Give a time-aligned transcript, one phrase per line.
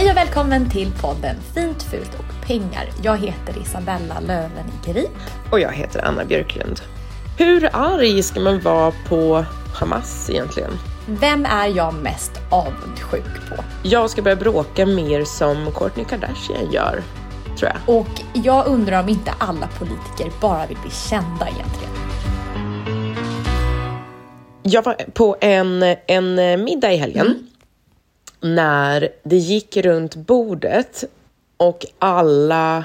[0.00, 2.88] Hej och välkommen till podden Fint, fult och pengar.
[3.02, 5.16] Jag heter Isabella Löwengrip.
[5.52, 6.80] Och jag heter Anna Björklund.
[7.38, 10.70] Hur arg ska man vara på Hamas egentligen?
[11.06, 13.64] Vem är jag mest avundsjuk på?
[13.82, 17.02] Jag ska börja bråka mer som Kourtney Kardashian gör,
[17.58, 17.96] tror jag.
[17.96, 21.92] Och jag undrar om inte alla politiker bara vill bli kända egentligen.
[24.62, 27.49] Jag var på en, en middag i helgen Mm.
[28.40, 31.04] När det gick runt bordet
[31.56, 32.84] och alla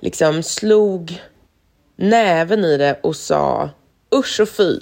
[0.00, 1.22] liksom slog
[1.96, 3.70] näven i det och sa
[4.14, 4.78] usch och fy.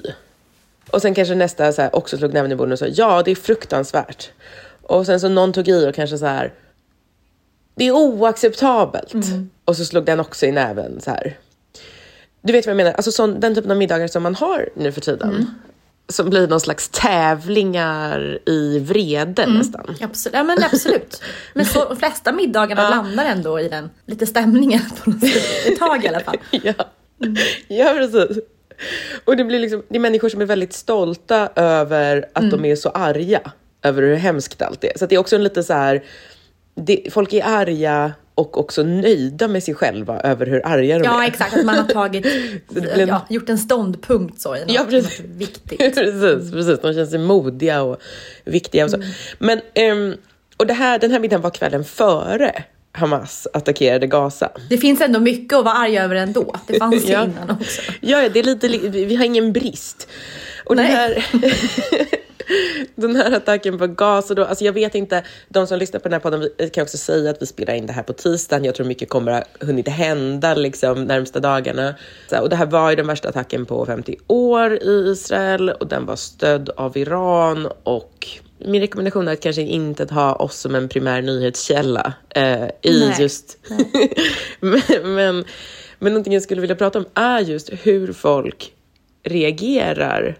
[0.90, 3.30] Och sen kanske nästa så här, också slog näven i bordet och sa ja, det
[3.30, 4.30] är fruktansvärt.
[4.82, 6.52] Och sen så någon tog i och kanske så här
[7.74, 9.14] det är oacceptabelt.
[9.64, 11.38] Och så slog den också i näven så här.
[12.42, 12.92] Du vet vad jag menar?
[12.92, 15.46] Alltså sån, den typen av middagar som man har nu för tiden.
[16.10, 19.96] Som blir någon slags tävlingar i vrede nästan.
[20.00, 20.34] Absolut.
[20.34, 21.22] Ja, men absolut.
[21.54, 25.66] Men så, de flesta middagarna landar ändå i den lite stämningen på något sätt.
[25.66, 26.36] Ett tag i alla fall.
[26.62, 26.74] Ja.
[27.68, 28.38] ja, precis.
[29.24, 32.76] Och det blir liksom, det är människor som är väldigt stolta över att de är
[32.76, 33.40] så arga
[33.82, 34.92] över hur hemskt allt är.
[34.98, 36.04] Så det är också en lite så här,
[36.74, 41.22] det, folk är arga och också nöjda med sig själva över hur arga de Ja,
[41.24, 41.28] är.
[41.28, 41.56] exakt.
[41.56, 42.22] Att man har tagit,
[42.68, 45.18] det en- ja, gjort en ståndpunkt så i något, Ja, precis.
[45.20, 45.78] något viktigt.
[45.94, 46.80] precis, precis.
[46.82, 47.96] De känner sig modiga och
[48.44, 48.96] viktiga och så.
[48.96, 49.08] Mm.
[49.38, 50.14] Men, ehm,
[50.56, 54.50] och det här, den här middagen var kvällen före Hamas attackerade Gaza.
[54.70, 56.56] Det finns ändå mycket att vara arg över ändå.
[56.66, 57.24] Det fanns det Ja.
[57.24, 57.82] innan också.
[58.00, 60.08] Ja, ja, det är lite, li- vi har ingen brist.
[60.64, 60.86] Och Nej.
[60.86, 61.24] här,
[62.94, 66.12] den här attacken på Gaza då, alltså jag vet inte, de som lyssnar på den
[66.12, 68.64] här podden vi kan också säga att vi spelar in det här på tisdagen.
[68.64, 71.94] Jag tror mycket kommer ha hunnit hända liksom närmsta dagarna.
[72.30, 75.86] Så, och det här var ju den värsta attacken på 50 år i Israel och
[75.86, 78.28] den var stödd av Iran och
[78.58, 83.00] min rekommendation är att kanske inte att ha oss som en primär nyhetskälla eh, i
[83.00, 83.16] Nej.
[83.18, 83.58] just...
[84.60, 85.44] men, men,
[85.98, 88.72] men någonting jag skulle vilja prata om är just hur folk
[89.22, 90.38] reagerar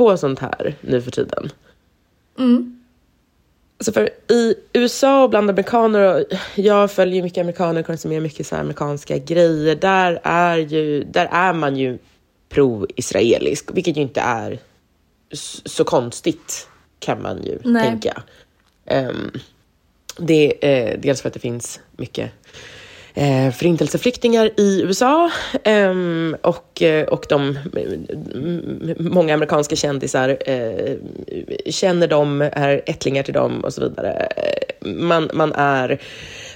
[0.00, 1.50] på sånt här nu för tiden.
[3.80, 6.24] Så för i USA och bland amerikaner, och
[6.54, 11.76] jag följer mycket amerikaner, konsumerar mycket så amerikanska grejer, där är, ju, där är man
[11.76, 11.98] ju
[12.48, 14.58] pro-israelisk, vilket ju inte är
[15.64, 16.68] så konstigt
[16.98, 17.88] kan man ju Nej.
[17.88, 18.22] tänka.
[18.86, 19.30] Ehm,
[20.18, 22.30] det är eh, dels för att det finns mycket
[23.20, 25.30] eh, förintelseflyktingar i USA
[25.64, 30.94] ehm, och, eh, och de, m- m- många amerikanska kändisar eh,
[31.66, 34.12] känner dem, är ättlingar till dem och så vidare.
[34.36, 36.00] Eh, Man, man är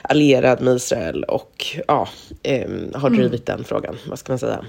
[0.02, 2.08] allierad med Israel och ja,
[2.43, 4.64] ehm, har drivit den frågan, vad ska man säga.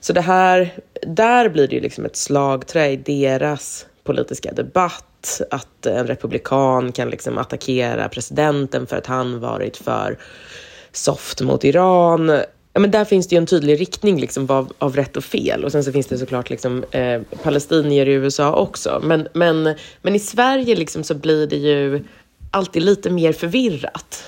[0.00, 0.70] Så det här,
[1.06, 7.10] där blir det ju liksom ett slagträ i deras politiska debatt, att en republikan kan
[7.10, 10.18] liksom attackera presidenten för att han varit för
[10.92, 12.28] soft mot Iran.
[12.72, 15.64] Ja, men där finns det ju en tydlig riktning liksom av, av rätt och fel.
[15.64, 19.00] Och sen så finns det såklart liksom, eh, palestinier i USA också.
[19.04, 22.04] Men, men, men i Sverige liksom så blir det ju
[22.50, 24.24] alltid lite mer förvirrat.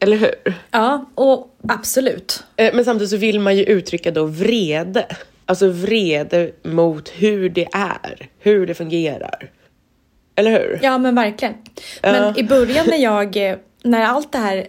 [0.00, 0.54] Eller hur?
[0.70, 2.42] Ja, och absolut.
[2.56, 5.06] Eh, Men samtidigt så vill man ju uttrycka då vrede
[5.46, 9.50] alltså vrede mot hur det är, hur det fungerar.
[10.36, 10.78] Eller hur?
[10.82, 11.54] Ja men verkligen.
[12.02, 12.34] Men Ja.
[12.36, 14.66] i början när jag, eh, när allt det här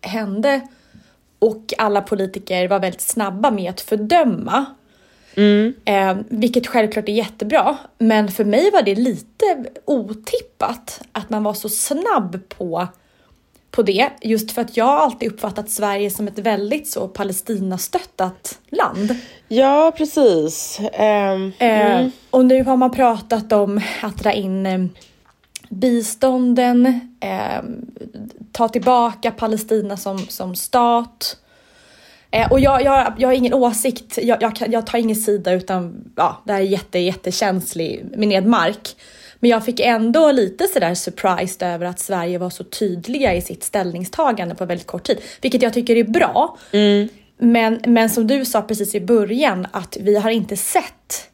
[0.00, 0.60] hände
[1.44, 4.64] och alla politiker var väldigt snabba med att fördöma.
[5.84, 7.76] Eh, vilket självklart är jättebra.
[7.98, 12.88] Men för mig var det lite otippat att man var så snabb på,
[13.70, 14.10] på det.
[14.22, 19.16] Just för att jag har alltid uppfattat Sverige som ett väldigt så Palestinastöttat land.
[19.48, 20.80] Ja, precis.
[20.92, 24.84] Ehm, Eh, och nu har man pratat om att dra in eh,
[25.68, 27.62] bistånden, eh,
[28.52, 31.36] ta tillbaka Palestina som, som stat.
[32.30, 36.12] Eh, och jag, jag, jag har ingen åsikt, jag, jag, jag tar ingen sida utan
[36.16, 38.96] ja, det här är jätte, jättekänslig mined mark.
[39.40, 43.64] Men jag fick ändå lite sådär surprised över att Sverige var så tydliga i sitt
[43.64, 45.18] ställningstagande på väldigt kort tid.
[45.40, 46.58] Vilket jag tycker är bra.
[47.38, 51.30] Men, men som du sa precis i början att vi har inte sett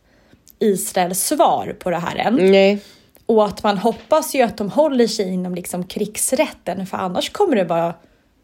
[0.58, 2.34] Israels svar på det här än.
[2.34, 2.82] nej.
[3.30, 7.56] Och att man hoppas ju att de håller sig inom liksom krigsrätten för annars kommer
[7.56, 7.94] det vara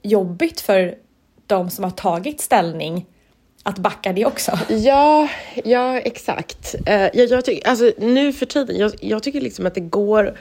[0.02, 0.94] jobbigt för
[1.46, 3.06] de som har tagit ställning
[3.62, 4.58] att backa det också.
[4.68, 5.28] Ja,
[5.64, 6.74] ja exakt.
[6.88, 10.38] Uh, jag, jag tycker, alltså, nu för tiden, jag, jag tycker liksom att det går...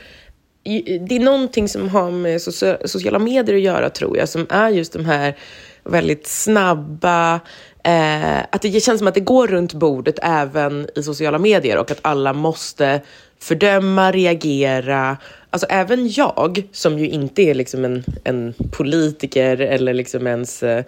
[1.07, 4.93] Det är någonting som har med sociala medier att göra, tror jag, som är just
[4.93, 5.37] de här
[5.83, 7.39] väldigt snabba
[7.85, 11.91] eh, att det känns som att det går runt bordet även i sociala medier och
[11.91, 13.01] att alla måste
[13.39, 15.17] fördöma, reagera.
[15.49, 20.63] Alltså även jag, som ju inte är liksom en, en politiker eller liksom ens...
[20.63, 20.83] eh,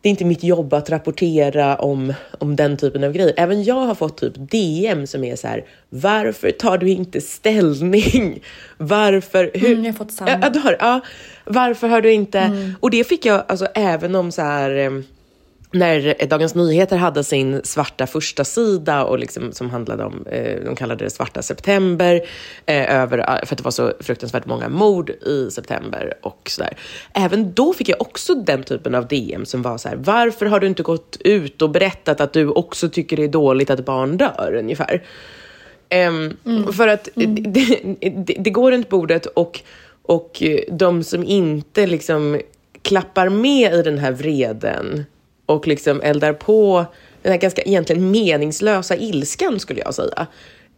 [0.00, 3.34] det är inte mitt jobb att rapportera om, om den typen av grejer.
[3.36, 8.40] Även jag har fått typ DM som är så här, varför tar du inte ställning?
[8.76, 9.50] Varför?
[9.54, 9.72] Hur?
[9.72, 10.30] Mm, jag har fått samma.
[10.30, 11.00] Ja, du har, ja,
[11.44, 12.72] varför har du inte?
[12.80, 14.90] Och det fick jag alltså även om så här, eh,
[15.70, 20.76] när Dagens Nyheter hade sin svarta första sida och liksom, som handlade om, eh, de
[20.76, 22.20] kallade det svarta september,
[22.66, 26.76] eh, över, för att det var så fruktansvärt många mord i september och sådär.
[27.14, 30.60] Även då fick jag också den typen av DM som var så här, varför har
[30.60, 34.16] du inte gått ut och berättat att du också tycker det är dåligt att barn
[34.16, 35.02] dör ungefär?
[35.88, 36.36] Ehm,
[36.72, 37.26] För att det,
[38.02, 39.60] det, det går runt bordet och,
[40.02, 42.40] och eh, de som inte liksom
[42.82, 45.04] klappar med i den här vreden
[45.48, 46.86] och liksom eldar på
[47.22, 50.26] den här ganska egentligen meningslösa ilskan skulle jag säga.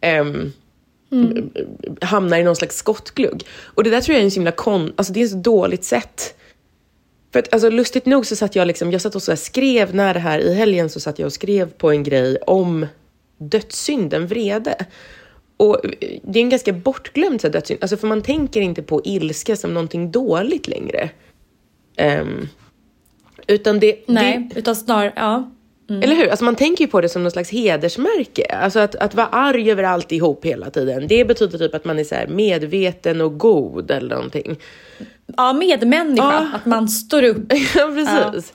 [0.01, 0.51] ehm,
[2.01, 3.43] hamnar i någon slags skottglugg.
[3.61, 4.93] Och det där tror jag är en så himla kon...
[4.95, 6.35] Alltså det är ett så dåligt sätt.
[7.31, 10.13] För att alltså, lustigt nog så satt jag liksom, jag satt och så skrev, när
[10.13, 12.85] det här i helgen så satt jag och skrev på en grej om
[13.37, 14.85] dödssynden vrede.
[15.57, 15.81] Och
[16.23, 20.11] det är en ganska bortglömd dödssynd, alltså för man tänker inte på ilska som någonting
[20.11, 21.09] dåligt längre.
[21.95, 22.47] Ehm,
[23.51, 25.51] utan det, Nej, det, utan snarare, ja.
[25.89, 26.27] eller hur?
[26.29, 28.45] Alltså man tänker ju på det som någon slags hedersmärke.
[28.45, 31.07] Alltså att, att vara arg över alltihop hela tiden.
[31.07, 34.59] Det betyder typ att man är så medveten och god eller någonting.
[35.37, 36.47] Ja, medmänniska, Ja.
[36.53, 37.37] att man står upp.
[37.75, 38.53] ja, precis.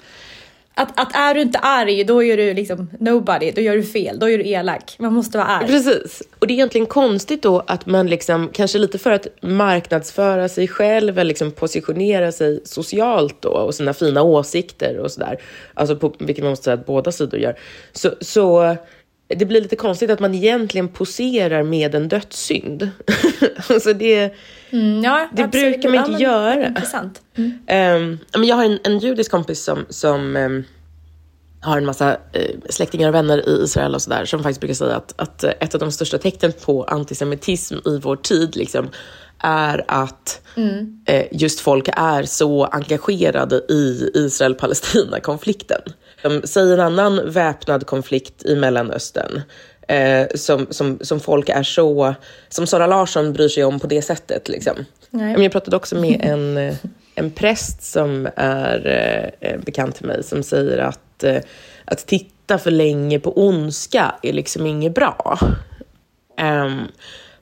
[0.78, 4.18] Att, att är du inte arg, då är du liksom nobody, då gör du fel,
[4.18, 4.96] då är du elak.
[4.98, 5.66] Man måste vara arg.
[5.66, 6.22] Precis.
[6.38, 10.68] Och det är egentligen konstigt då att man liksom, kanske lite för att marknadsföra sig
[10.68, 15.40] själv eller liksom positionera sig socialt då och sina fina åsikter och sådär,
[15.74, 17.58] alltså på, vilket man måste säga att båda sidor gör,
[17.92, 18.76] så, så
[19.28, 22.90] det blir lite konstigt att man egentligen poserar med en dödssynd.
[23.68, 24.34] alltså det,
[24.70, 25.72] Mm, ja, Det absolut.
[25.74, 26.66] brukar man inte men- göra.
[26.66, 27.22] Intressant.
[27.66, 30.64] Ehm, men jag har en, en judisk kompis som, som ehm,
[31.60, 34.96] har en massa eh, släktingar och vänner i Israel och sådär som faktiskt brukar säga
[34.96, 38.88] att, att eh, ett av de största tecknen på antisemitism i vår tid liksom,
[39.38, 40.40] är att
[41.06, 45.80] eh, just folk är så engagerade i Israel-Palestina-konflikten.
[46.26, 49.42] Um, säg en annan väpnad konflikt i Mellanöstern
[49.88, 52.14] eh, som, som, som folk är så,
[52.48, 54.48] som Sara Larsson bryr sig om på det sättet.
[54.48, 54.76] Liksom.
[55.10, 55.42] Nej.
[55.42, 56.74] Jag pratade också med en, eh,
[57.14, 61.40] en präst som är eh, eh, bekant till mig som säger att, eh,
[61.84, 65.38] att titta för länge på ondska är liksom inget bra.
[66.38, 66.82] Ehm,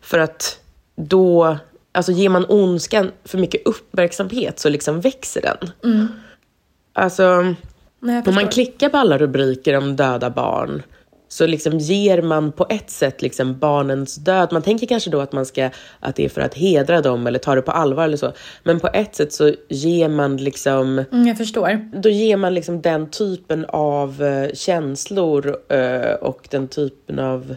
[0.00, 0.58] för att
[0.96, 1.58] då,
[1.92, 5.70] alltså ger man ondskan för mycket uppmärksamhet så liksom växer den.
[6.92, 7.54] Alltså,
[8.04, 10.82] Nej, om man klickar på alla rubriker om döda barn
[11.28, 14.48] så liksom ger man på ett sätt liksom barnens död.
[14.52, 15.70] Man tänker kanske då att, man ska,
[16.00, 18.32] att det är för att hedra dem eller ta det på allvar eller så.
[18.62, 21.90] Men på ett sätt så ger man liksom Mm, jag förstår.
[22.00, 27.56] då ger man liksom den typen av eh, känslor eh, och den typen av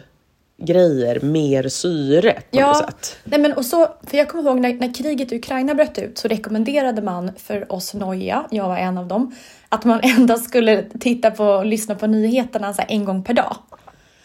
[0.58, 3.18] grejer mer syre på något sätt.
[3.24, 6.18] Nej, men och så, för jag kommer ihåg när, när kriget i Ukraina bröt ut
[6.18, 9.34] så rekommenderade man för oss noja, jag var en av dem,
[9.68, 13.56] att man endast skulle titta på och lyssna på nyheterna så en gång per dag.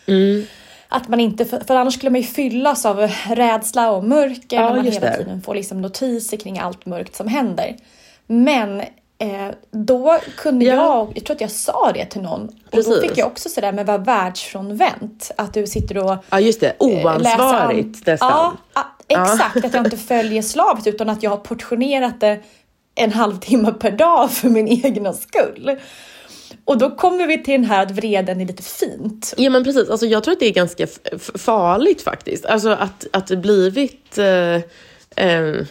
[0.05, 0.45] Mm.
[0.87, 4.75] Att man inte, för annars skulle man ju fyllas av rädsla och mörker ja, när
[4.75, 5.17] man hela det.
[5.17, 7.75] tiden får liksom notiser kring allt mörkt som händer.
[8.27, 8.81] Men
[9.71, 10.73] då kunde ja.
[10.73, 12.87] jag, jag tror att jag sa det till någon, Precis.
[12.87, 15.31] och då fick jag också sådär med vad världsfrånvänt.
[15.37, 18.57] Att du sitter och Ja just det, eh, oansvarigt nästan.
[18.73, 22.39] Ja, exakt, att jag inte följer slaviskt utan att jag har portionerat det
[22.95, 25.79] en halvtimme per dag för min egna skull.
[26.65, 29.33] Och då kommer vi till den här att vreden är lite fint.
[29.37, 30.87] Ja men precis, alltså, jag tror att det är ganska
[31.35, 32.45] farligt faktiskt.
[32.45, 34.55] Alltså att, att det blivit eh,
[35.25, 35.65] eh,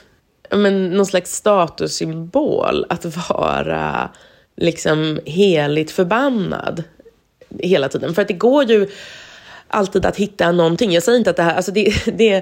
[0.56, 4.10] men, någon slags statussymbol att vara
[4.56, 6.82] liksom heligt förbannad
[7.58, 8.14] hela tiden.
[8.14, 8.88] För att det går ju
[9.68, 10.92] alltid att hitta någonting.
[10.92, 12.34] Jag säger inte att det här, alltså det, det,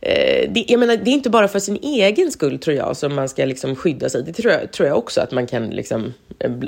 [0.00, 3.14] eh, det, jag menar, det är inte bara för sin egen skull tror jag som
[3.14, 4.22] man ska liksom skydda sig.
[4.22, 6.14] Det tror jag, tror jag också att man kan liksom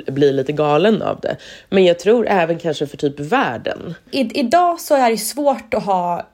[0.07, 1.37] bli lite galen av det.
[1.69, 3.93] Men jag tror även kanske för typ världen.
[4.11, 6.27] I, idag så är det svårt att ha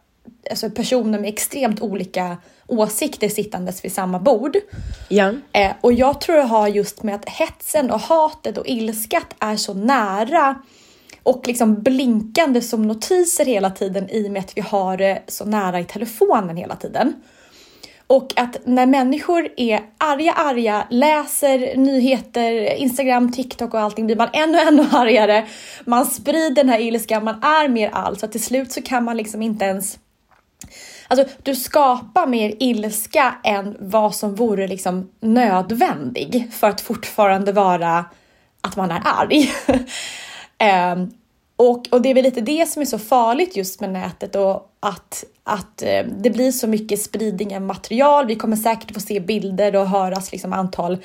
[0.49, 4.57] alltså personer med extremt olika åsikter sittandes vid samma bord.
[5.09, 5.33] Ja.
[5.51, 9.55] Eh, och jag tror det har just med att hetsen och hatet och ilskat är
[9.55, 10.55] så nära
[11.23, 15.45] och liksom blinkande som notiser hela tiden i och med att vi har det så
[15.45, 17.13] nära i telefonen hela tiden.
[18.07, 24.29] Och att när människor är arga, arga, läser nyheter, Instagram, TikTok och allting blir man
[24.33, 25.47] ännu, ännu argare.
[25.85, 29.17] Man sprider den här ilskan, man är mer allt så till slut så kan man
[29.17, 29.99] liksom inte ens
[31.07, 38.05] Alltså, du skapar mer ilska än vad som vore liksom nödvändig för att fortfarande vara
[38.61, 39.51] att man är arg.
[40.93, 41.11] um,
[41.55, 44.73] och, och det är väl lite det som är så farligt just med nätet och
[44.79, 48.27] att, att eh, det blir så mycket spridning av material.
[48.27, 50.97] Vi kommer säkert få se bilder och höras liksom antal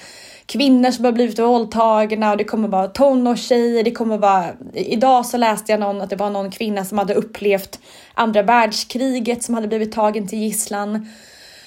[0.52, 3.84] kvinnor som har blivit våldtagna och det kommer vara tonårstjejer.
[3.84, 7.14] Det kommer vara, idag så läste jag någon att det var någon kvinna som hade
[7.14, 7.78] upplevt
[8.14, 11.08] andra världskriget som hade blivit tagen till gisslan.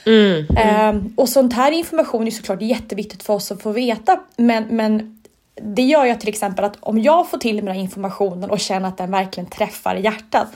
[0.06, 0.96] Mm, mm.
[0.96, 5.22] Um, och sånt här information är såklart jätteviktigt för oss att få veta, men, men
[5.62, 8.60] det gör jag till exempel att om jag får till mig den här informationen och
[8.60, 10.48] känner att den verkligen träffar hjärtat,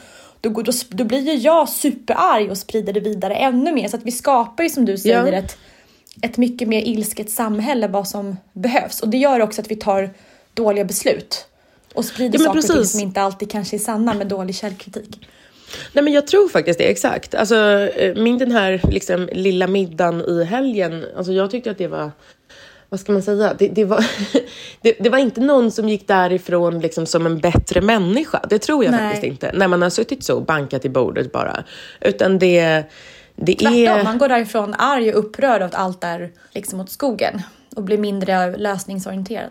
[0.42, 3.88] då, då, då blir ju jag superarg och sprider det vidare ännu mer.
[3.88, 5.40] Så att vi skapar ju som du säger ja.
[5.40, 5.58] ett,
[6.22, 9.00] ett mycket mer ilsket samhälle vad som behövs.
[9.00, 10.10] Och det gör också att vi tar
[10.54, 11.46] dåliga beslut
[11.94, 15.28] och sprider ja, saker och ting som inte alltid kanske är sanna med dålig källkritik.
[15.94, 17.36] Nej men jag tror faktiskt det, exakt.
[17.36, 21.88] Alltså, eh, min den här liksom, lilla middagen i helgen, alltså, jag tyckte att det
[21.88, 22.12] var
[22.90, 24.06] vad ska man säga, det, det var,
[24.82, 28.46] det, det, var inte någon som gick därifrån liksom som en bättre människa.
[28.50, 29.00] Det tror jag Nej.
[29.00, 29.52] faktiskt inte.
[29.54, 31.64] När man har suttit så och bankat i bordet bara.
[32.02, 32.84] Utan det,
[33.42, 34.04] det Tvärtom, är...
[34.04, 37.42] man går därifrån arg och upprörd att allt är liksom åt skogen
[37.76, 39.50] och blir mindre lösningsorienterad.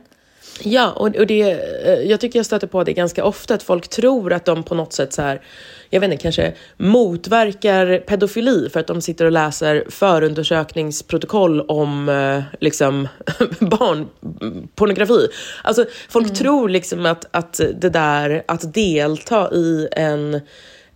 [0.62, 3.88] Ja, och, och det, eh, jag tycker jag stöter på det ganska ofta, att folk
[3.88, 5.40] tror att de på något sätt så här,
[5.90, 12.42] jag vet inte, kanske motverkar pedofili för att de sitter och läser förundersökningsprotokoll om eh,
[12.61, 13.09] liksom,
[13.61, 15.28] barnpornografi.
[15.64, 16.37] Alltså, folk mm.
[16.37, 20.40] tror liksom att, att det där, att delta i en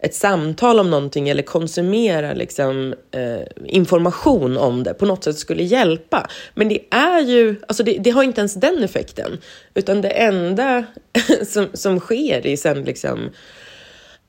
[0.02, 5.62] ett samtal om någonting eller konsumera liksom, eh, information om det på något sätt skulle
[5.62, 6.28] hjälpa.
[6.54, 9.38] Men det är ju, alltså det, det har inte ens den effekten.
[9.74, 10.84] Utan det enda
[11.46, 13.30] som, som sker är sen liksom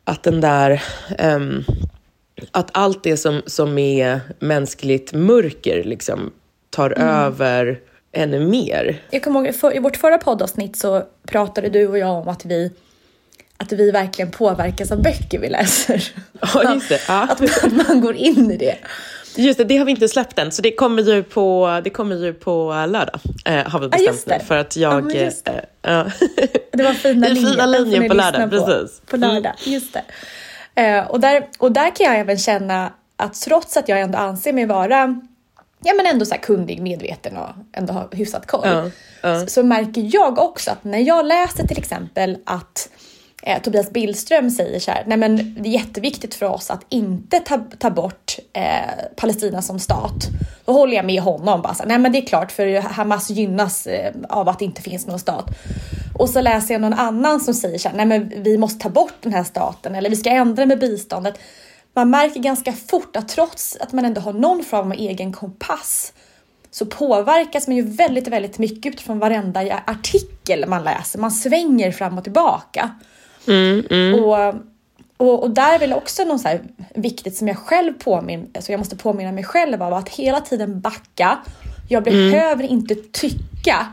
[0.04, 0.84] att den där,
[1.20, 1.64] um,
[2.52, 6.32] att allt det som, som är mänskligt mörker liksom
[6.70, 7.08] tar mm.
[7.08, 7.80] över
[8.12, 9.02] ännu mer.
[9.10, 12.46] Jag kommer ihåg, för, i vårt förra poddavsnitt så pratade du och jag om att
[12.46, 12.72] vi
[13.58, 16.04] att vi verkligen påverkas av böcker vi läser.
[16.54, 17.00] Ja, just det.
[17.08, 17.28] Ja.
[17.30, 18.78] Att, man, att man går in i det.
[19.36, 22.16] Just det, det har vi inte släppt än, så det kommer ju på, det kommer
[22.16, 23.20] ju på lördag.
[23.46, 24.46] Eh, har vi bestämt ah, nu.
[24.46, 25.16] För att jag...
[25.16, 25.90] Ja, det.
[25.90, 26.08] Eh,
[26.72, 27.52] det var fina linjer.
[27.52, 29.02] fina linjer på lördag, på, precis.
[29.02, 29.74] På lördag, mm.
[29.74, 30.04] just det.
[30.82, 34.54] Eh, och, där, och där kan jag även känna att trots att jag ändå anser
[34.54, 35.22] mig vara
[35.84, 38.68] ja, men ändå så kunnig, medveten och ändå har hyfsat koll.
[38.68, 38.86] Uh,
[39.26, 39.40] uh.
[39.40, 42.90] Så, så, märker jag också att när jag läser till exempel att
[43.46, 47.40] eh, Tobias Billström säger så här, nej men det är jätteviktigt för oss att inte
[47.40, 48.64] ta, ta bort eh,
[49.16, 50.28] Palestina som stat.
[50.66, 53.88] Då håller jag med honom bara så, nej men det är klart för Hamas gynnas
[53.88, 55.46] eh, av att det inte finns någon stat.
[56.18, 58.90] Och så läser jag någon annan som säger så här, nej men vi måste ta
[58.90, 61.40] bort den här staten eller vi ska ändra med biståndet.
[61.96, 66.14] Man märker ganska fort att trots att man ändå har någon form av egen kompass
[66.72, 71.20] så påverkas man ju väldigt, väldigt mycket utifrån varenda artikel man läser.
[71.20, 72.90] Man svänger fram och tillbaka.
[73.48, 74.24] Mm, mm.
[74.24, 74.54] Och,
[75.18, 76.60] och, och, där är väl också något så
[76.96, 80.80] viktigt som jag själv påminner, alltså jag måste påminna mig själv av att hela tiden
[80.80, 81.38] backa.
[81.90, 82.72] Jag behöver mm.
[82.72, 83.88] inte tycka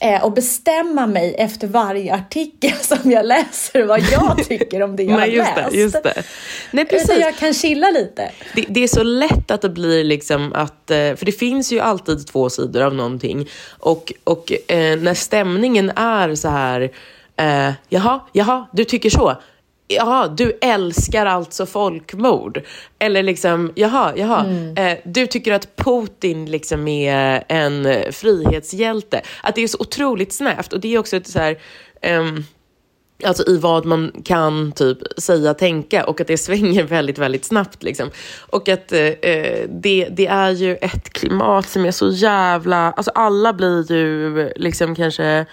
[0.00, 5.02] eh, och bestämma mig efter varje artikel som jag läser vad jag tycker om det
[5.02, 5.72] jag Nej, har läst.
[5.72, 6.22] det, just det.
[6.70, 7.20] Nej, Utan precis.
[7.20, 8.30] jag kan chilla lite.
[8.54, 11.80] Det, det är så lätt att det blir liksom att, eh, för det finns ju
[11.80, 13.48] alltid två sidor av någonting.
[13.78, 16.90] Och, och eh, när stämningen är så här,
[17.38, 19.36] eh, jaha, jaha, du tycker så.
[19.90, 22.62] Jaha, du älskar alltså folkmord.
[22.98, 29.20] Eller liksom, jaha, jaha, eh, du tycker att Putin liksom är en frihetshjälte.
[29.42, 30.72] Att det är så otroligt snävt.
[30.72, 31.58] Och det är också ett så här,
[32.02, 32.44] ehm,
[33.24, 37.82] Alltså i vad man kan typ säga, tänka och att det svänger väldigt, väldigt snabbt.
[37.82, 38.10] Liksom.
[38.50, 39.12] Och att eh,
[39.68, 42.92] det, det är ju ett klimat som är så jävla...
[42.92, 45.46] Alltså alla blir ju liksom kanske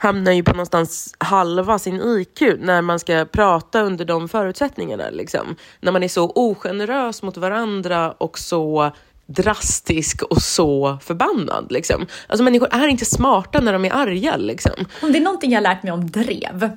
[0.00, 5.10] hamnar ju på någonstans halva sin IQ när man ska prata under de förutsättningarna.
[5.10, 5.56] Liksom.
[5.80, 8.92] När man är så ogenerös mot varandra och så
[9.26, 11.66] drastisk och så förbannad.
[11.72, 12.06] Liksom.
[12.26, 14.36] Alltså människor är inte smarta när de är arga.
[14.36, 14.86] Liksom.
[15.02, 16.70] Om det är någonting jag har lärt mig om drev,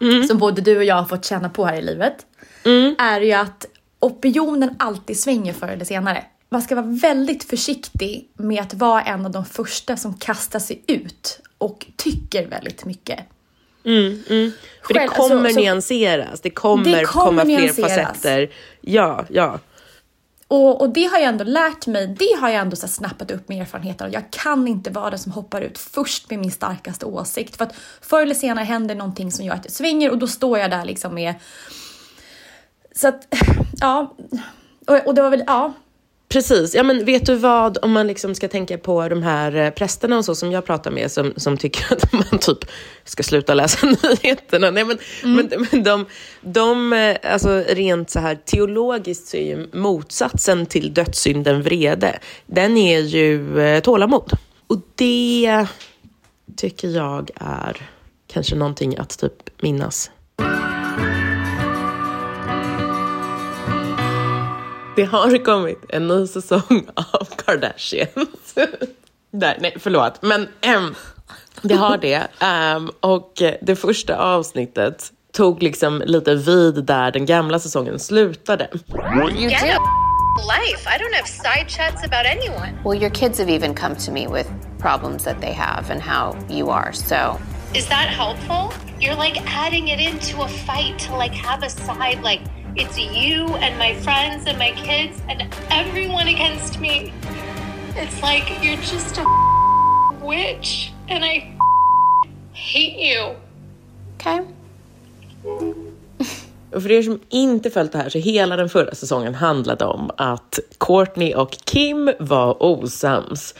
[0.00, 0.24] Mm.
[0.26, 2.26] som både du och jag har fått känna på här i livet,
[2.98, 3.66] är ju att
[4.00, 6.24] opinionen alltid svänger förr eller senare.
[6.48, 10.82] Man ska vara väldigt försiktig med att vara en av de första som kastar sig
[10.86, 13.20] ut och tycker väldigt mycket.
[13.82, 17.90] För det Själv- kommer alltså, så- nyanseras, det kommer, Det kommer komma fler nyanseras.
[17.96, 18.50] facetter.
[18.80, 19.58] Ja, ja.
[20.48, 23.48] Och, och det har jag ändå lärt mig, det har jag ändå så snappat upp
[23.48, 27.06] med erfarenheter och jag kan inte vara den som hoppar ut först med min starkaste
[27.06, 27.56] åsikt.
[27.56, 30.58] För att förr eller senare händer någonting som gör att det svänger och då står
[30.58, 31.34] jag där liksom med...
[32.94, 33.26] Så att,
[33.80, 34.14] ja.
[34.86, 35.72] Och, och det var väl, ja.
[36.32, 36.74] Precis.
[36.74, 40.18] Ja, men vet du vad, om man liksom ska tänka på de här eh, prästerna
[40.18, 42.58] och så som jag pratar med som, som tycker att man typ
[43.04, 44.70] ska sluta läsa nyheterna.
[44.70, 46.06] Nej, men, men, men de,
[46.40, 52.76] de, eh, alltså rent så här teologiskt så är ju motsatsen till dödssynden vrede, den
[52.76, 54.32] är ju eh, tålamod.
[54.66, 55.66] Och det
[56.56, 57.76] tycker jag är
[58.26, 60.10] kanske någonting att typ minnas.
[64.96, 68.54] Det har kommit en ny säsong av Kardashians.
[69.30, 70.22] Där, nej, förlåt.
[70.22, 70.94] Men ehm,
[71.62, 72.26] det har det.
[72.40, 78.68] Ehm, och det första avsnittet tog liksom lite vid där den gamla säsongen slutade.
[80.42, 80.88] Life.
[80.88, 82.72] I don't have side chats about anyone.
[82.84, 86.36] Well, your kids have even come to me with problems that they have and how
[86.50, 86.92] you are.
[86.92, 87.38] So,
[87.74, 88.72] Is that helpful?
[89.00, 92.40] You're like adding it into a fight to like have a side like
[92.74, 97.12] it's you and my friends and my kids and everyone against me.
[97.96, 99.24] It's like you're just a
[100.22, 101.54] witch and I
[102.52, 103.36] hate you.
[104.16, 104.40] okay.
[106.72, 110.10] Och för er som inte följt det här så hela den förra säsongen handlade om
[110.16, 113.54] att Courtney och Kim var osams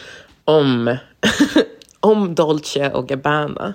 [0.44, 0.96] om,
[2.00, 3.74] om Dolce och Gabbana.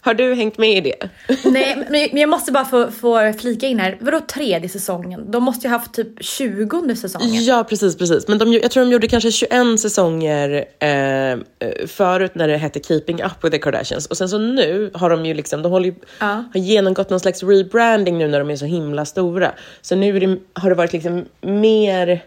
[0.00, 1.08] Har du hängt med i det?
[1.44, 3.98] Nej, men jag måste bara få, få flika in här.
[4.00, 5.30] Vadå tredje säsongen?
[5.30, 7.44] De måste ju ha haft typ 20 säsongen.
[7.44, 8.28] Ja, precis, precis.
[8.28, 11.38] Men de, jag tror de gjorde kanske 21 säsonger eh,
[11.86, 14.06] förut när det hette Keeping Up with the Kardashians.
[14.06, 17.42] Och sen så nu har de ju liksom, de håller ju, har genomgått någon slags
[17.42, 19.52] rebranding nu när de är så himla stora.
[19.82, 22.24] Så nu är det, har det varit liksom mer,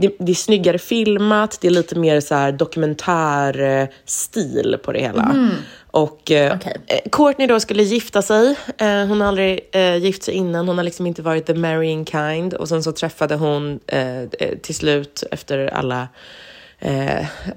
[0.00, 5.36] det, det är snyggare filmat, det är lite mer så här dokumentärstil på det hela.
[5.92, 6.76] Och eh, Okej.
[6.86, 8.56] eh, Courtney då skulle gifta sig.
[8.78, 10.68] Eh, hon har aldrig eh, gift sig innan.
[10.68, 12.54] Hon har liksom inte varit the marrying kind.
[12.54, 14.28] Och sen så träffade hon eh, eh,
[14.62, 16.08] till slut efter alla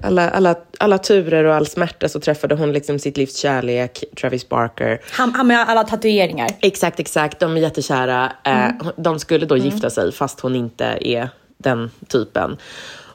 [0.02, 4.48] alla, alla, alla turer och all smärta så träffade hon liksom sitt livs kärlek, Travis
[4.48, 5.00] Barker.
[5.12, 6.50] Han, han med alla tatueringar.
[6.60, 7.40] Exakt, exakt.
[7.40, 8.32] De är jättekära.
[8.44, 8.72] Mm.
[8.96, 11.28] De skulle då gifta sig fast hon inte är
[11.58, 12.56] den typen.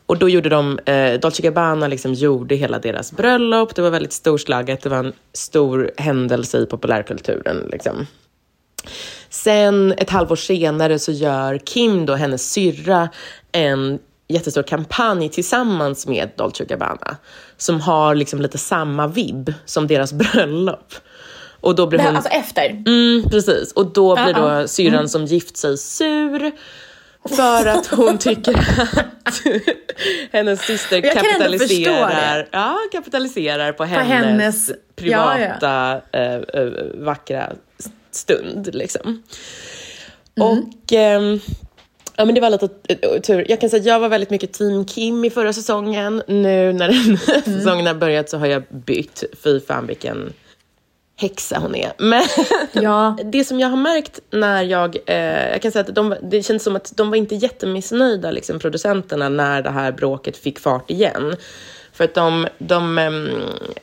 [0.06, 3.76] Och då gjorde de, eh, Dolce Gabbana liksom gjorde hela deras bröllop.
[3.76, 4.82] Det var väldigt storslaget.
[4.82, 7.70] Det var en stor händelse i populärkulturen.
[7.72, 8.08] Liksom.
[9.30, 13.10] Sen ett halvår senare så gör Kim, då hennes syrra,
[13.52, 17.18] en jättestor kampanj tillsammans med Dolce Gabbana
[17.58, 20.94] som har liksom lite samma vibb som deras bröllop.
[21.62, 22.16] Och då blir hon...
[22.16, 22.70] alltså efter.
[22.70, 23.72] Mm, precis.
[23.72, 24.62] Och då blir Ja, ja.
[24.62, 26.52] då syrran som gift sig sur
[27.30, 28.58] för att hon tycker
[29.24, 29.42] att
[30.32, 37.52] hennes syster kapitaliserar, ja, kapitaliserar på, hennes, hennes- privata eh, eh, vackra
[38.12, 38.70] stund.
[38.76, 39.24] Liksom.
[40.38, 40.50] Mm.
[40.50, 41.40] Och ehm,
[42.16, 42.68] Ja men det var lite
[43.22, 43.46] tur.
[43.50, 46.24] Jag kan säga att jag var väldigt mycket team Kim i förra säsongen.
[46.28, 47.60] Nu när den Mm.
[47.60, 49.24] säsongen har börjat så har jag bytt.
[49.44, 50.34] Fy fan vilken
[51.20, 51.94] häxa hon är.
[51.98, 52.24] Men
[52.84, 53.18] Ja.
[53.26, 56.64] det som jag har märkt när jag, eh, jag kan säga att de, det känns
[56.64, 61.36] som att de var inte jättemissnöjda, liksom, producenterna, när det här bråket fick fart igen.
[61.94, 63.30] För att de, de, ehm,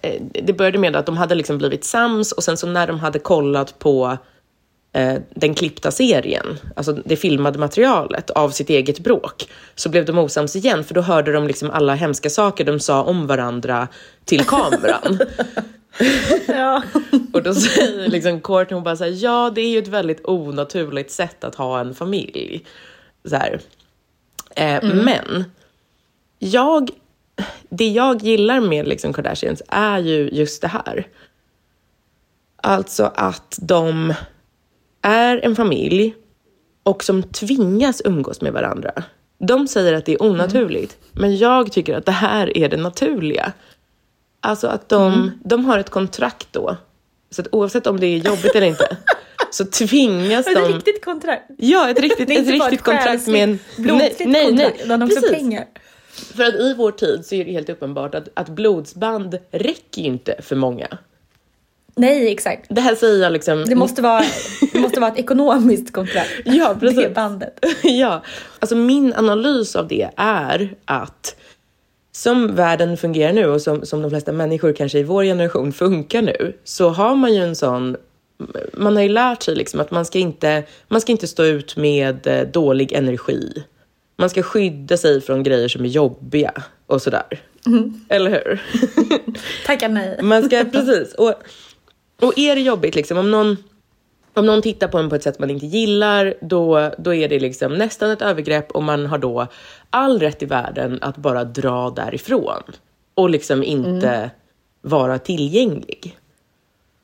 [0.02, 3.00] eh, det började med att de hade liksom blivit sams och sen så när de
[3.00, 4.18] hade kollat på
[4.92, 10.18] eh, den klippta serien, alltså det filmade materialet av sitt eget bråk, så blev de
[10.18, 13.88] osams igen för då hörde de liksom alla hemska saker de sa om varandra
[14.24, 15.18] till kameran.
[16.48, 16.82] Ja.
[17.32, 20.20] Och då säger liksom Courtney, hon bara så här, ja det är ju ett väldigt
[20.24, 22.64] onaturligt sätt att ha en familj.
[23.24, 23.60] Så här.
[24.56, 25.44] Eh, Men
[26.38, 26.90] jag,
[27.68, 31.08] det jag gillar med liksom Kardashians är ju just det här.
[32.62, 34.14] Alltså att de
[35.02, 36.14] är en familj
[36.82, 39.02] och som tvingas umgås med varandra.
[39.38, 43.52] De säger att det är onaturligt, men jag tycker att det här är det naturliga.
[44.46, 46.76] Alltså att de, de har ett kontrakt då.
[47.30, 48.96] Så att oavsett om det är jobbigt eller inte,
[49.50, 50.72] så tvingas Ett de...
[50.72, 51.42] riktigt kontrakt.
[51.58, 53.58] Ja, ett riktigt, ett riktigt kontrakt med en...
[53.76, 55.30] blodsligt kontrakt, utan också precis.
[55.30, 55.64] pengar.
[56.36, 60.08] För att i vår tid så är det helt uppenbart att, att blodsband räcker ju
[60.08, 60.98] inte för många.
[61.96, 62.66] Nej, exakt.
[62.68, 63.64] Det här säger jag liksom...
[63.64, 64.22] Det måste vara,
[64.72, 66.30] det måste vara ett ekonomiskt kontrakt.
[66.44, 67.02] Ja, precis.
[67.02, 67.64] Det bandet.
[67.82, 68.22] ja,
[68.58, 71.36] alltså min analys av det är att
[72.16, 76.22] som världen fungerar nu och som, som de flesta människor kanske i vår generation funkar
[76.22, 77.96] nu så har man ju en sån
[78.72, 81.76] man har ju lärt sig liksom att man ska inte, man ska inte stå ut
[81.76, 83.64] med eh, dålig energi.
[84.18, 86.52] Man ska skydda sig från grejer som är jobbiga
[86.86, 87.40] och sådär.
[88.08, 88.62] Eller hur?
[89.66, 90.22] Tacka nej.
[90.22, 91.14] Man ska, precis.
[91.14, 91.34] Och,
[92.20, 93.56] och är det jobbigt, liksom, om, någon,
[94.36, 97.38] om någon tittar på en på ett sätt man inte gillar, då, då är det
[97.38, 99.46] liksom nästan ett övergrepp och man har då
[99.90, 102.62] all rätt i världen att bara dra därifrån
[103.14, 104.30] och liksom inte
[104.82, 106.18] vara tillgänglig.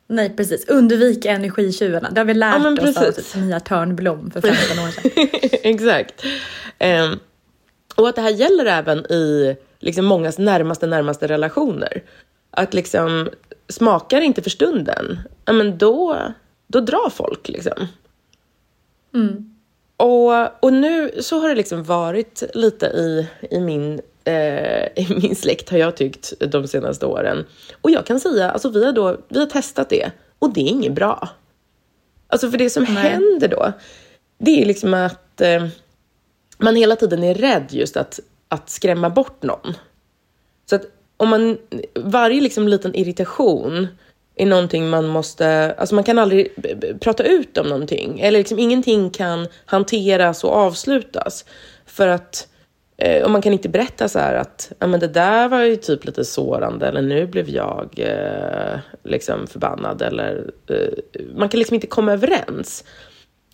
[0.06, 0.68] Nej, precis.
[0.68, 2.10] Undvik energitjuvarna.
[2.10, 3.34] Det har vi lärt Ja, oss av precis.
[3.36, 5.28] Mia Törnblom för 15 år sedan.
[5.72, 6.24] Exakt.
[6.78, 7.18] Ehm,
[7.94, 12.02] och att det här gäller även i liksom mångas närmaste, närmaste relationer.
[12.50, 13.30] Att liksom,
[13.68, 16.18] smakar inte för stunden, ja men då,
[16.72, 17.86] då drar folk liksom.
[19.96, 25.36] Och, och nu så har det liksom varit lite i, i, min, eh, i min
[25.36, 27.46] släkt har jag tyckt de senaste åren.
[27.80, 30.68] Och jag kan säga, alltså vi har, då, vi har testat det och det är
[30.68, 31.28] inget bra.
[32.28, 33.72] Alltså för det som händer då,
[34.38, 35.66] det är liksom att eh,
[36.58, 39.74] man hela tiden är rädd just att, att skrämma bort någon.
[40.70, 40.82] Så att
[41.16, 41.58] om man,
[41.94, 43.88] varje liksom liten irritation
[44.36, 46.48] är någonting man måste, alltså man kan aldrig
[47.00, 48.20] prata ut om någonting.
[48.20, 51.44] Eller liksom ingenting kan hanteras och avslutas.
[51.86, 52.48] För att,
[52.96, 55.76] eh, och man kan inte berätta så här att, ja men det där var ju
[55.76, 61.74] typ lite sårande eller nu blev jag eh, liksom förbannad eller eh, man kan liksom
[61.74, 62.84] inte komma överens.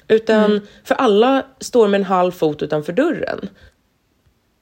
[0.08, 3.48] Utan, för alla står med en halv fot utanför dörren.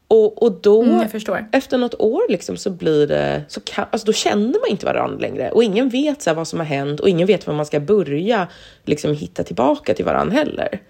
[0.09, 1.09] Och, och då, Mm,
[1.53, 5.19] efter något år liksom, så blir det, så kan, alltså då känner man inte varandra
[5.19, 5.51] längre.
[5.51, 7.81] Och ingen vet så här, vad som har hänt och ingen vet var man ska
[7.81, 8.49] börja
[8.85, 10.81] liksom, hitta tillbaka till varandra heller.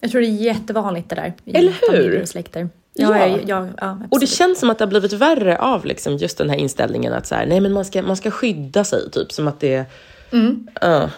[0.00, 1.32] Jag tror det är jättevanligt det där.
[1.46, 2.24] Eller hur?
[2.24, 2.68] släkter.
[2.94, 3.38] Ja, Ja.
[3.46, 3.68] ja.
[3.80, 6.56] ja, Och det känns som att det har blivit värre av liksom, just den här
[6.56, 9.60] inställningen att så här, nej, men man, ska, man ska skydda sig, typ som att
[9.60, 9.84] det...
[10.32, 10.68] Mm.
[10.80, 11.10] Ja.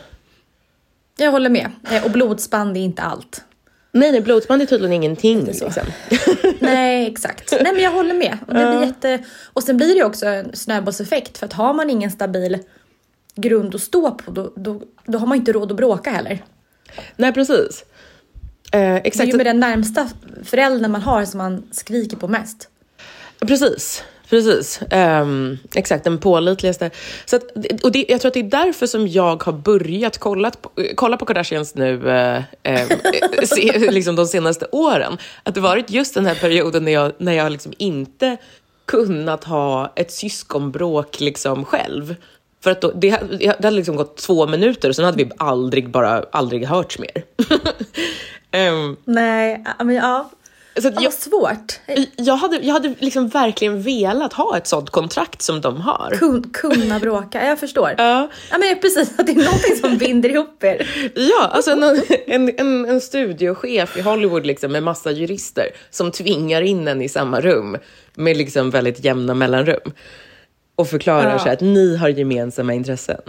[1.17, 1.71] Jag håller med.
[1.91, 3.45] Eh, Och blodsband är inte allt.
[3.95, 5.45] Nej, nej, blodsband är tydligen ingenting.
[5.45, 5.71] Liksom.
[6.61, 7.53] Nej, exakt.
[7.53, 8.39] Nej, men jag håller med.
[8.47, 9.25] Och, det blir jätte...
[9.53, 11.39] och sen blir det ju också en snöbollseffekt.
[11.39, 12.59] För att har man ingen stabil
[13.35, 16.45] grund att stå på, då, då, då har man inte råd att bråka heller.
[17.17, 17.85] Nej, precis.
[18.73, 19.29] Eh, Det är exakt.
[19.29, 20.09] ju med den närmsta
[20.45, 22.69] föräldern man har som man skriker på mest.
[23.41, 24.81] Precis, precis.
[24.93, 26.91] um, exakt, den pålitligaste.
[27.25, 27.43] Så att,
[27.83, 31.17] och det, jag tror att det är därför som jag har börjat kolla på, kolla
[31.17, 32.37] på Kardashians nu uh,
[32.69, 32.99] um,
[33.47, 35.19] se, liksom de senaste åren.
[35.43, 38.37] Att det varit just den här perioden när jag, när jag liksom inte
[38.87, 42.15] kunnat ha ett syskonbråk liksom själv.
[42.65, 45.31] För att då, det, hade- det hade liksom gått två minuter och sen hade vi
[45.37, 47.25] aldrig, bara, aldrig hörts mer.
[48.71, 50.31] um, Nej, men ja
[50.83, 51.81] så att Vad jag, svårt.
[52.17, 56.11] jag hade, jag hade liksom verkligen velat ha ett sånt kontrakt som de har.
[56.11, 57.47] Kun, kunna bråka.
[57.47, 57.95] Jag förstår.
[57.99, 60.89] Ja, Ja, men precis, att det är någonting som binder ihop er.
[61.15, 61.83] ja alltså en,
[62.27, 67.09] en, en, en studiochef i Hollywood liksom, med massa jurister som tvingar in en i
[67.09, 67.77] samma rum
[68.15, 69.93] med liksom väldigt jämna mellanrum
[70.77, 71.39] och förklarar Ja.
[71.39, 73.21] så att ni har gemensamma intressen.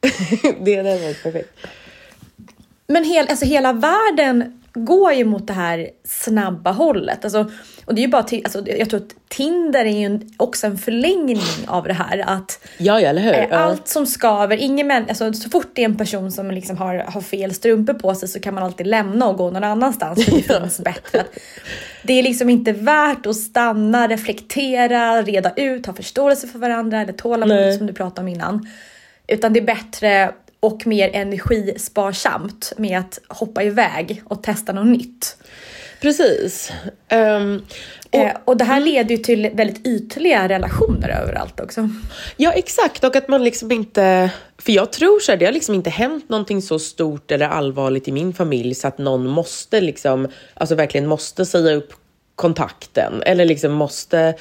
[0.60, 1.48] det är perfekt.
[2.86, 7.24] Men hel, alltså hela världen går ju mot det här snabba hållet.
[7.24, 7.50] Alltså,
[7.84, 11.40] och det är ju bara alltså, jag tror att Tinder är ju också en förlängning
[11.66, 12.24] av det här.
[12.26, 13.32] Att Ja, ja, eller hur?
[13.32, 13.56] Ja.
[13.56, 16.94] allt som skaver, ingen män, alltså, så fort det är en person som liksom har,
[16.94, 20.32] har fel strumpor på sig så kan man alltid lämna och gå någon annanstans för
[20.32, 21.24] det finns bättre.
[22.02, 27.12] Det är liksom inte värt att stanna, reflektera, reda ut, ha förståelse för varandra eller
[27.12, 28.68] tålamod som du pratade om innan.
[29.26, 30.32] Utan det är bättre
[30.64, 35.36] och mer energisparsamt med att hoppa iväg och testa något nytt.
[36.00, 36.72] Precis.
[37.08, 37.62] Ehm,
[38.10, 41.88] och, Eh, och det här leder ju till väldigt ytliga relationer överallt också.
[42.36, 43.04] Ja, exakt.
[43.04, 44.30] Och att man liksom inte...
[44.58, 48.08] För jag tror så här, det har liksom inte hänt någonting så stort eller allvarligt
[48.08, 51.92] i min familj så att någon måste liksom, alltså verkligen måste säga upp
[52.34, 54.34] kontakten eller liksom måste...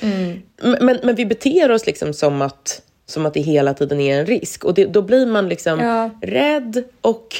[0.00, 0.42] Mm.
[0.62, 4.26] Men, men vi beter oss liksom som att, som att det hela tiden är en
[4.26, 6.10] risk och det, då blir man liksom Ja.
[6.22, 7.36] rädd och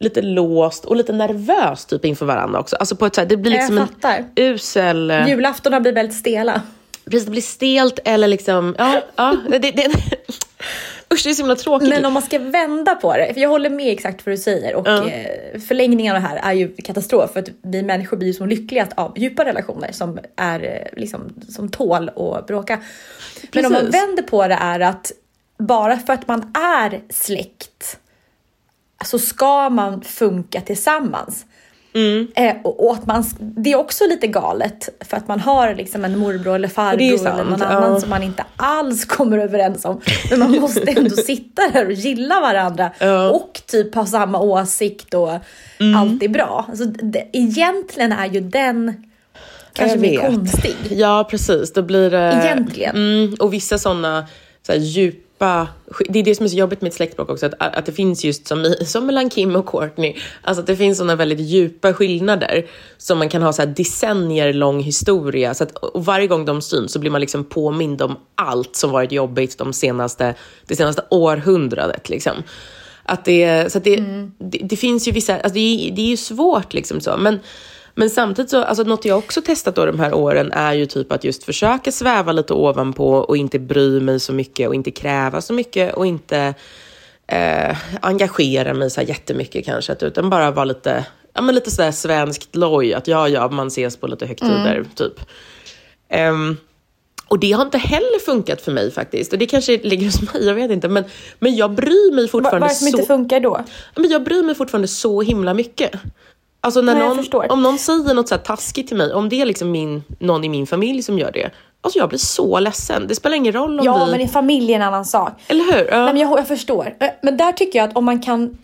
[0.00, 2.76] lite låst och lite nervös typ inför varandra också.
[2.76, 5.10] Alltså på ett så här, det blir liksom en usel...
[5.10, 6.62] eh, Julafton blir väldigt stela.
[7.04, 8.74] Precis, det blir stelt eller liksom...
[8.78, 9.90] Ja, ja, det, det,
[11.14, 11.88] usch, det är så himla tråkigt.
[11.88, 14.74] Men om man ska vända på det, för jag håller med exakt vad du säger
[14.74, 18.34] och eh, förlängningen av det här är ju katastrof för att vi människor blir ju
[18.34, 22.82] som lyckligast av djupa relationer som är eh, liksom som tål och bråka.
[23.52, 24.02] Men om man Precis.
[24.02, 25.12] vänder på det är att
[25.58, 27.98] bara för att man är släkt
[29.04, 31.45] så ska man funka tillsammans.
[31.96, 32.28] Mm.
[32.34, 36.04] Eh, och, och att man, det är också lite galet för att man har liksom
[36.04, 38.00] en morbror eller farbror eller någon annan ja.
[38.00, 40.00] som man inte alls kommer överens om.
[40.30, 43.30] Men man måste ändå sitta där och gilla varandra Ja.
[43.30, 45.30] och typ ha samma åsikt och
[45.80, 45.96] Mm.
[46.00, 46.66] allt är bra.
[46.68, 49.04] Alltså, det, egentligen är ju den
[49.72, 50.76] kanske mer konstig.
[50.90, 51.72] Ja, precis.
[51.72, 52.40] Då blir det...
[52.44, 52.96] Egentligen.
[52.96, 54.26] Mm, och vissa sådana
[54.66, 54.78] så här,
[55.36, 55.68] djupa...
[56.08, 58.24] Det är det som är så jobbigt med ett släktbråk också, att, att det finns
[58.24, 62.66] just som, som mellan Kim och Courtney, alltså att det finns sådana väldigt djupa skillnader
[62.98, 65.54] som man kan ha så här decennier lång historia.
[65.54, 68.90] Så att, och varje gång de syns så blir man liksom påmind om allt som
[68.90, 70.34] varit jobbigt de senaste,
[70.66, 72.08] det senaste århundradet.
[72.08, 72.42] Liksom.
[73.02, 73.96] Att det, så att det,
[74.38, 77.16] det, det finns ju vissa, alltså det, är, det är ju svårt liksom så.
[77.16, 77.38] Men,
[77.98, 81.12] men samtidigt så, alltså något jag också testat då de här åren är ju typ
[81.12, 85.40] att just försöka sväva lite ovanpå och inte bry mig så mycket och inte kräva
[85.40, 86.54] så mycket och inte
[87.26, 91.92] eh, engagera mig så här jättemycket kanske, utan bara vara lite, ja men lite sådär
[91.92, 95.20] svenskt loj, att ja, ja, man ses på lite högtider, typ.
[96.08, 96.56] Ehm,
[97.28, 99.32] och det har inte heller funkat för mig faktiskt.
[99.32, 100.88] Och det kanske ligger hos mig, jag vet inte.
[100.88, 101.04] Men,
[101.38, 102.96] men jag bryr mig fortfarande vad är det som så...
[102.98, 103.64] inte funkar då?
[103.96, 105.90] Men jag bryr mig fortfarande så himla mycket.
[106.66, 109.46] Alltså när Ja, någon, om någon säger något så taskigt till mig, om det är
[109.46, 111.50] liksom min, någon i min familj som gör det.
[111.80, 113.06] Alltså jag blir så ledsen.
[113.06, 114.10] Det spelar ingen roll om Ja, vi...
[114.10, 115.32] men i familj är en annan sak.
[115.48, 115.88] Eller hur?
[115.90, 115.96] Ja.
[116.04, 116.94] Nej, men jag, jag förstår.
[117.00, 118.58] Eh, Men där tycker jag att om man kan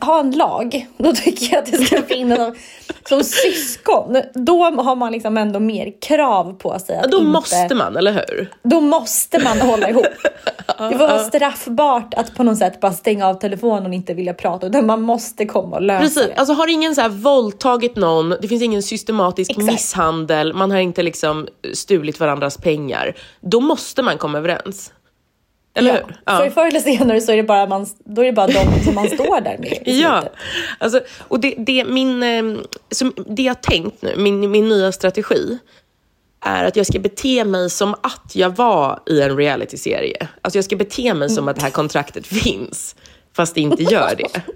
[0.00, 2.56] ha en lag, då tycker jag att det ska finnas
[3.08, 4.22] som syskon.
[4.34, 6.96] Då har man liksom ändå mer krav på sig.
[6.98, 8.50] Att Då inte, måste man, eller hur?
[8.62, 10.06] Då måste man hålla ihop.
[10.78, 14.66] Det vara straffbart att på något sätt bara stänga av telefonen och inte vilja prata.
[14.66, 16.34] Utan man måste komma och lösa Precis, det.
[16.34, 19.66] alltså har ingen så här våldtagit någon, det finns ingen systematisk Exakt.
[19.66, 23.14] misshandel, man har inte liksom stulit varandras pengar.
[23.40, 24.92] Då måste man komma överens.
[25.76, 26.00] Eller Ja.
[26.06, 26.16] hur?
[26.24, 26.36] Ja.
[26.38, 28.94] För förr eller senare så är det bara, man, då är det bara de som
[28.94, 29.82] man står där med.
[29.84, 30.24] Ja,
[30.78, 32.60] alltså, och det, det, min, eh,
[32.90, 35.58] som, det jag har tänkt nu, min, min nya strategi,
[36.40, 40.28] är att jag ska bete mig som att jag var i en realityserie.
[40.42, 42.96] Alltså jag ska bete mig som att det här kontraktet finns,
[43.36, 44.40] fast det inte gör det.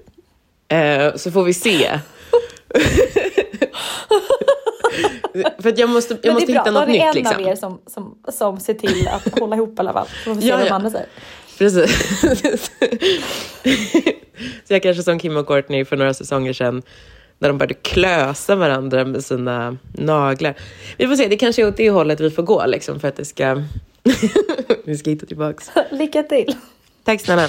[0.72, 1.98] Eh, så får vi se.
[5.58, 7.02] För att jag måste, jag Men måste det är bra, hitta då något ni nytt.
[7.06, 7.36] en Liksom.
[7.36, 10.06] av er som, som, som ser till att hålla ihop i alla fall.
[10.06, 10.74] Så får vi se Ja, vad de ja.
[10.74, 11.06] andra säger.
[11.58, 12.20] Precis.
[14.68, 16.82] så jag kanske som Kim och Courtney för några säsonger sedan
[17.38, 20.54] när de började klösa varandra med sina naglar.
[20.96, 23.16] Vi får se, det kanske är åt det hållet vi får gå liksom, för att
[23.16, 23.62] det ska...
[24.84, 25.70] vi ska hitta tillbaks.
[25.90, 26.54] Lycka till!
[27.04, 27.48] Tack snälla.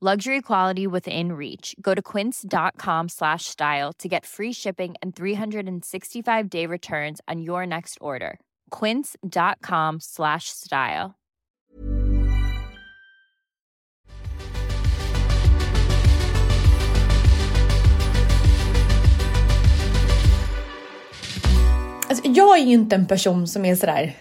[0.00, 1.74] Luxury quality within reach.
[1.80, 7.66] Go to quince.com slash style to get free shipping and 365 day returns on your
[7.66, 8.38] next order.
[8.70, 11.16] Quince.com slash style.
[22.08, 24.16] Alltså, jag är ju inte en person som är sådär,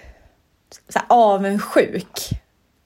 [0.90, 2.30] sådär avundsjuk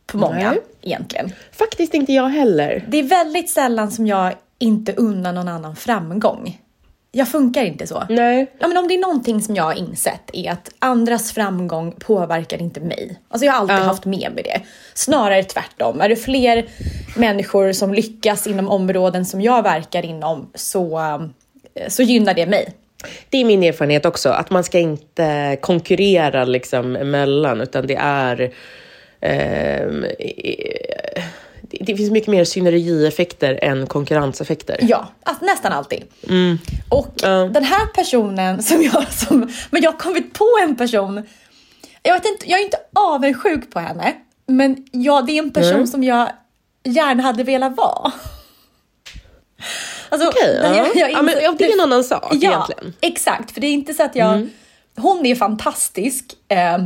[0.05, 0.61] på många Nej.
[0.81, 1.31] Egentligen.
[1.51, 2.85] Faktiskt inte jag heller.
[2.87, 6.57] Det är väldigt sällan som jag inte unnar någon annan framgång.
[7.13, 8.03] Jag funkar inte så.
[8.09, 8.51] Nej.
[8.59, 12.61] Ja, men om det är någonting som jag har insett är att andras framgång påverkar
[12.61, 13.19] inte mig.
[13.29, 13.81] Alltså jag har alltid Ja.
[13.81, 14.61] haft med mig det.
[14.93, 16.01] Snarare tvärtom.
[16.01, 16.65] Är det fler
[17.15, 21.01] människor som lyckas inom områden som jag verkar inom så,
[21.87, 22.73] så gynnar det mig.
[23.29, 28.51] Det är min erfarenhet också, att man ska inte konkurrera liksom emellan, utan det är...
[29.21, 31.23] ehm, eh,
[31.61, 34.77] det, finns mycket mer synergieffekter än konkurrenseffekter.
[34.81, 36.03] Ja, alltså nästan alltid.
[36.89, 37.29] Och Ja.
[37.53, 39.07] den här personen som jag...
[39.13, 41.27] Som, men jag har kommit på en person.
[42.03, 44.13] Jag, vet inte, jag är inte avundsjuk på henne,
[44.47, 45.87] men ja, det är en person Mm.
[45.87, 46.29] som jag
[46.83, 48.11] gärna hade velat vara.
[50.09, 50.87] Alltså, Okej, när ja.
[50.95, 52.93] jag Ja, men inser- det är en annan sak Ja, egentligen.
[53.01, 53.51] exakt.
[53.51, 54.49] För det är inte så att jag...
[54.95, 56.85] Hon är fantastisk eh,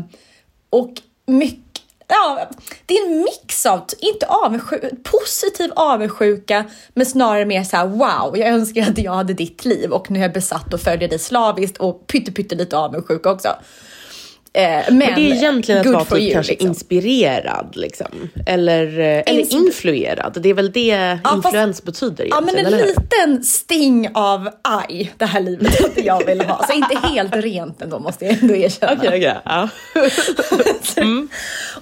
[0.69, 0.93] och
[1.25, 1.59] mycket...
[2.07, 2.49] Ja,
[2.85, 8.37] det är en mix av, inte avundsjuka, positiv avundsjuka, men snarare mer så här: wow,
[8.37, 11.19] jag önskar att jag hade ditt liv och nu är jag besatt och följer dig
[11.19, 13.55] slaviskt och pytte, lite avundsjuka också.
[14.55, 16.67] Eh, men, Men det är egentligen att vara typ you, kanske liksom.
[16.69, 18.07] inspirerad, liksom.
[18.45, 20.37] eller, eh, eller influerad.
[20.41, 25.25] Det är väl det fast- influens betyder Ja, men en liten sting av aj, det
[25.25, 26.67] här livet hade jag velat ha.
[26.67, 28.93] Så inte helt rent ändå måste jag ändå erkänna.
[28.93, 29.37] Okej, okej.
[29.45, 29.69] ja.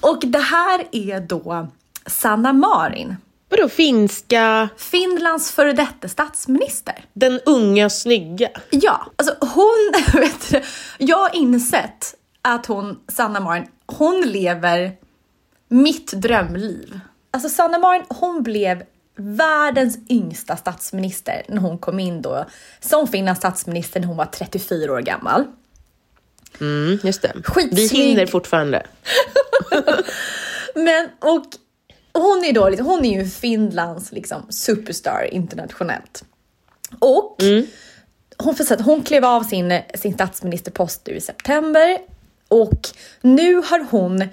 [0.00, 1.68] Och det här är då
[2.06, 3.16] Sanna Marin,
[3.50, 6.94] Vadå finska, Finlands före detta statsminister.
[7.12, 8.48] den unga snygga?
[8.70, 10.60] Ja, alltså hon, vet du,
[10.98, 14.96] jag har insett att hon, Sanna Marin, hon lever
[15.68, 17.00] mitt drömliv.
[17.30, 18.82] Alltså Sanna Marin, hon blev
[19.16, 22.44] världens yngsta statsminister när hon kom in då
[22.80, 25.44] som Finlands statsminister när hon var 34 år gammal.
[26.60, 27.32] Mm, just det.
[27.34, 27.90] Vi Skitsnygg.
[27.90, 28.86] hinner fortfarande.
[30.74, 31.44] Men och
[32.12, 36.24] hon är då hon är ju Finlands liksom superstar internationellt.
[36.98, 37.36] Och
[38.38, 41.98] hon, säga att hon klev av sin, sin statsministerpost nu i september
[42.62, 42.88] och
[43.20, 44.24] nu har hon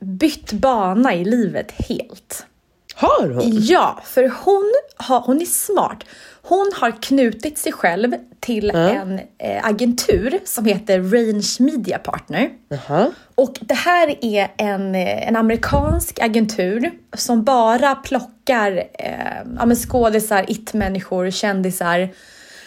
[0.00, 2.46] bytt bana i livet helt.
[2.94, 3.42] Har hon?
[3.44, 6.04] Ja, för hon, har, hon är smart.
[6.42, 12.50] Hon har knutit sig själv till en eh, agentur som heter Range Media Partner.
[12.68, 13.10] Jaha.
[13.34, 20.44] Och det här är en, eh, en amerikansk agentur som bara plockar eh, ja, skådisar,
[20.48, 22.08] it-människor, kändisar.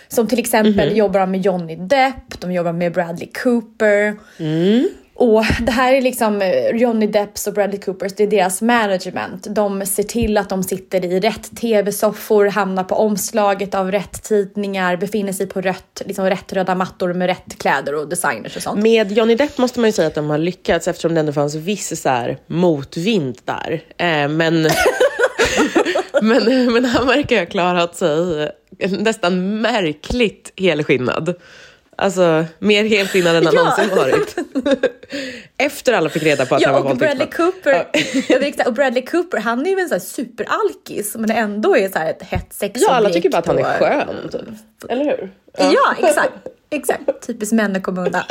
[0.08, 4.18] Som till exempel jobbar med Johnny Depp, de jobbar med Bradley Cooper.
[5.20, 9.48] Och det här är liksom eh, Johnny Depps och Bradley Coopers, det är deras management.
[9.50, 14.98] De ser till att de sitter i rätt tv-soffor, hamnar på omslaget av rätt tidningar,
[14.98, 18.84] befinner sig på rätt, liksom rätt röda mattor med rätt kläder och designers och sånt.
[18.84, 21.56] Med Johnny Depp måste man ju säga att de har lyckats eftersom det ändå fanns
[21.56, 23.84] viss så här, motvind där.
[23.98, 24.30] Eh, men,
[26.22, 31.34] men, men han verkar ha klarat sig nästan märkligt helskinnad.
[32.00, 33.64] Alltså mer helskinnad än han Ja.
[33.64, 34.36] någonsin varit.
[35.58, 37.52] Efter alla fick reda på att han Ja, var och Bradley våldtäktsman.
[37.52, 37.88] Cooper,
[38.34, 41.90] jag vet och Bradley Cooper, han är ju en sån här superalkis men ändå är
[41.90, 42.86] så här ett hett sexobjekt.
[42.90, 44.30] Ja, alla tycker bara att han är skön.
[44.32, 44.92] Typ.
[44.92, 45.32] Eller hur?
[45.58, 46.32] Ja, exakt.
[46.70, 48.24] Exakt, typiskt män att komma undan.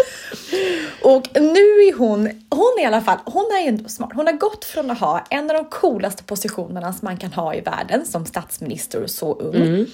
[1.03, 4.11] Och nu är hon, hon är i alla fall, hon är ju ändå smart.
[4.14, 7.55] Hon har gått från att ha en av de coolaste positionerna som man kan ha
[7.55, 9.87] i världen som statsminister och så ung.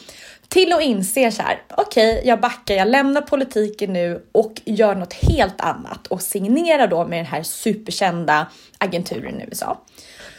[0.53, 5.12] Till att inse så här, okej, jag backar, jag lämnar politiken nu och gör något
[5.12, 8.46] helt annat och signerar då med den här superkända
[8.78, 9.80] agenturen i USA.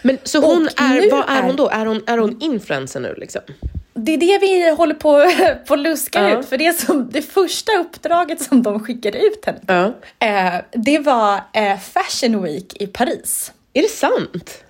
[0.01, 1.69] Men så hon Och är, vad är hon då?
[1.69, 3.41] Är hon, är hon influencer nu liksom?
[3.93, 5.31] Det är det vi håller på
[5.67, 6.39] på luska Ja.
[6.39, 6.45] ut.
[6.45, 9.93] För det, som, det första uppdraget som de skickade ut henne på,
[10.25, 13.51] eh, det var eh, Fashion Week i Paris.
[13.73, 14.63] Är det sant?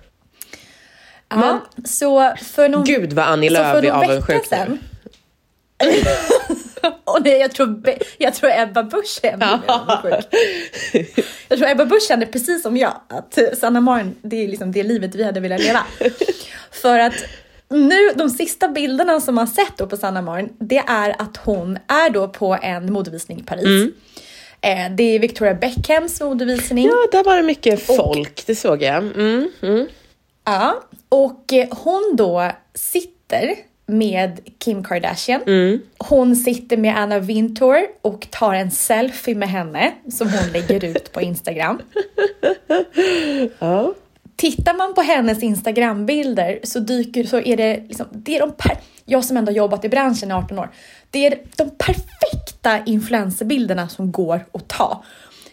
[1.28, 4.78] Ja, så för någon, Gud vad Annie Lööf för är avundsjuk nu.
[7.04, 7.82] Och nej, jag tror,
[8.18, 9.46] jag tror Ebba Busch är ännu.
[11.48, 14.82] Jag tror Ebba Busch känner precis som jag, att Sanna Marin, det är liksom det
[14.82, 15.82] livet vi hade velat leva.
[16.70, 17.14] För att
[17.68, 21.78] nu, de sista bilderna som man sett då på Sanna Marin, det är att hon
[21.88, 23.64] är då på en modevisning i Paris.
[23.64, 23.92] Mm.
[24.60, 26.86] Eh, det är Victoria Beckhams modevisning.
[26.86, 28.96] Ja, där var det mycket folk, det såg jag.
[28.96, 29.86] Mm, mm.
[30.44, 33.54] Ja, och eh, hon då sitter
[33.86, 35.42] med Kim Kardashian.
[35.46, 35.80] Mm.
[35.98, 41.12] Hon sitter med Anna Wintour och tar en selfie med henne som hon lägger ut
[41.12, 41.80] på Instagram.
[43.58, 43.94] Ja.
[44.36, 48.78] Tittar man på hennes Instagrambilder så dyker så är det liksom, det är de per,
[49.04, 50.70] jag som ändå jobbat i branschen i 18 år.
[51.10, 55.04] Det är de perfekta influencerbilderna som går att ta.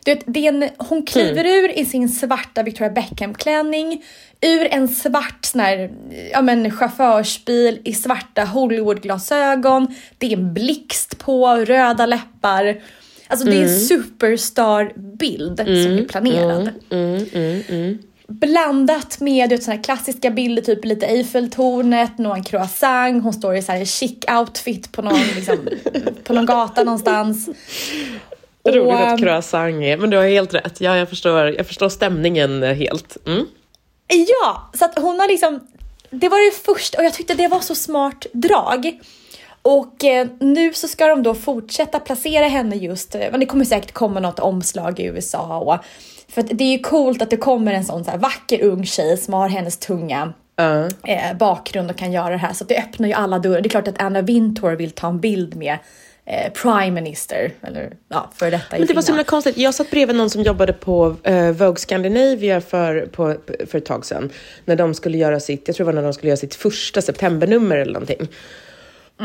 [0.03, 4.03] Du vet, det är en, hon kliver ur i sin svarta Victoria Beckham-klänning,
[4.41, 5.91] ur en svart sån här,
[6.31, 9.95] ja, men, chaufförsbil i svarta Hollywood-glasögon.
[10.17, 12.81] Det är en blixt på, röda läppar.
[13.27, 16.69] Alltså det är en superstar-bild som är planerad.
[18.27, 23.55] Blandat med du vet, såna här klassiska bilder, typ lite Eiffeltornet, någon croissant, hon står
[23.55, 25.57] i så här chic outfit på någon, liksom,
[26.23, 27.49] på någon gata någonstans.
[28.63, 30.81] Roligt Och, att croissant är, men du har helt rätt.
[30.81, 33.17] Ja, jag förstår, jag förstår stämningen eh, helt.
[33.27, 33.45] Mm.
[34.07, 35.59] Ja, så att hon har liksom,
[36.09, 38.99] det var det första och jag tyckte det var så smart drag.
[39.61, 43.91] Och eh, nu så ska de då fortsätta placera henne just, men det kommer säkert
[43.91, 45.77] komma något omslag i USA och
[46.33, 48.85] för att det är ju coolt att det kommer en sån så här vacker ung
[48.85, 50.87] tjej som har hennes tunga Ja.
[51.07, 52.53] eh, bakgrund och kan göra det här.
[52.53, 53.61] Så att det öppnar ju alla dörrar.
[53.61, 55.77] Det är klart att Anna Wintour vill ta en bild med
[56.25, 59.57] eh, Prime Minister, eller ja, för detta Men det var så himla konstigt.
[59.57, 63.35] Jag satt bredvid någon som jobbade på uh, Vogue Scandinavia för, på,
[63.67, 64.29] för ett tag sedan.
[64.65, 67.01] När de skulle göra sitt, jag tror det var när de skulle göra sitt första
[67.01, 68.27] septembernummer eller någonting.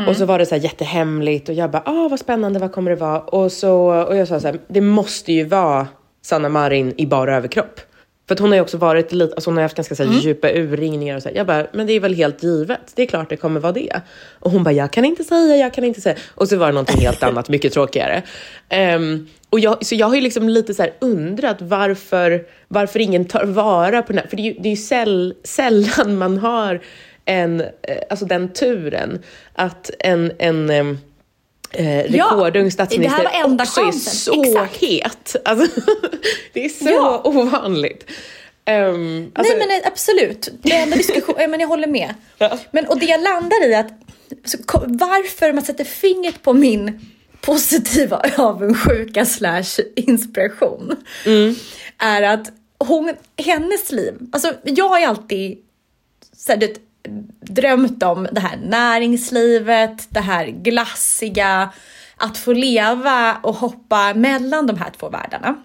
[0.07, 2.91] Och så var det så här jättehemligt och jag bara, ah vad spännande, vad kommer
[2.91, 3.19] det vara?
[3.19, 5.87] Och, så, och jag sa så här, det måste ju vara
[6.21, 7.81] Sanna Marin i bara överkropp.
[8.27, 10.19] För att hon har ju också varit lite, alltså hon har haft ganska så här,
[10.19, 11.29] djupa urringningar och så.
[11.29, 11.35] Här.
[11.35, 12.79] Jag bara, men det är väl helt givet.
[12.95, 14.01] Det är klart det kommer vara det.
[14.39, 16.15] Och hon bara, jag kan inte säga, jag kan inte säga.
[16.35, 18.23] Och så var det någonting helt annat, mycket tråkigare.
[18.69, 23.25] Ehm, och jag, så jag har ju liksom lite så här undrat varför, varför ingen
[23.25, 24.27] tar vara på den här.
[24.27, 26.81] För det är ju, det är ju säll, sällan man har
[27.25, 29.23] en, eh, alltså den turen
[29.53, 30.97] att en, en ehm,
[31.71, 34.33] eh, rekordung statsminister det här var enda också chansen.
[34.33, 34.75] är så Exakt.
[34.81, 35.35] het.
[35.45, 35.81] Alltså,
[36.53, 37.21] det är så Ja.
[37.23, 38.05] ovanligt.
[38.65, 42.13] Ehm, alltså, Nej men absolut, det enda diskussion, ja, men jag håller med.
[42.37, 42.57] Ja.
[42.71, 43.91] Men och det jag landar i att
[44.45, 46.99] så, varför man sätter fingret på min
[47.41, 50.95] positiva avundsjuka slash inspiration
[51.97, 55.57] är att hon, hennes liv, alltså jag har ju alltid
[56.37, 56.75] så här, du
[57.41, 61.69] drömt om det här näringslivet, det här glassiga,
[62.17, 65.55] att få leva och hoppa mellan de här två världarna.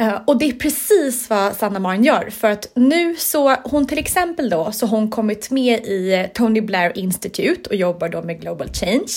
[0.00, 3.98] Eh, och det är precis vad Sanna Marin gör för att nu så hon till
[3.98, 8.40] exempel då så har hon kommit med i Tony Blair Institute och jobbar då med
[8.40, 9.12] Global Change.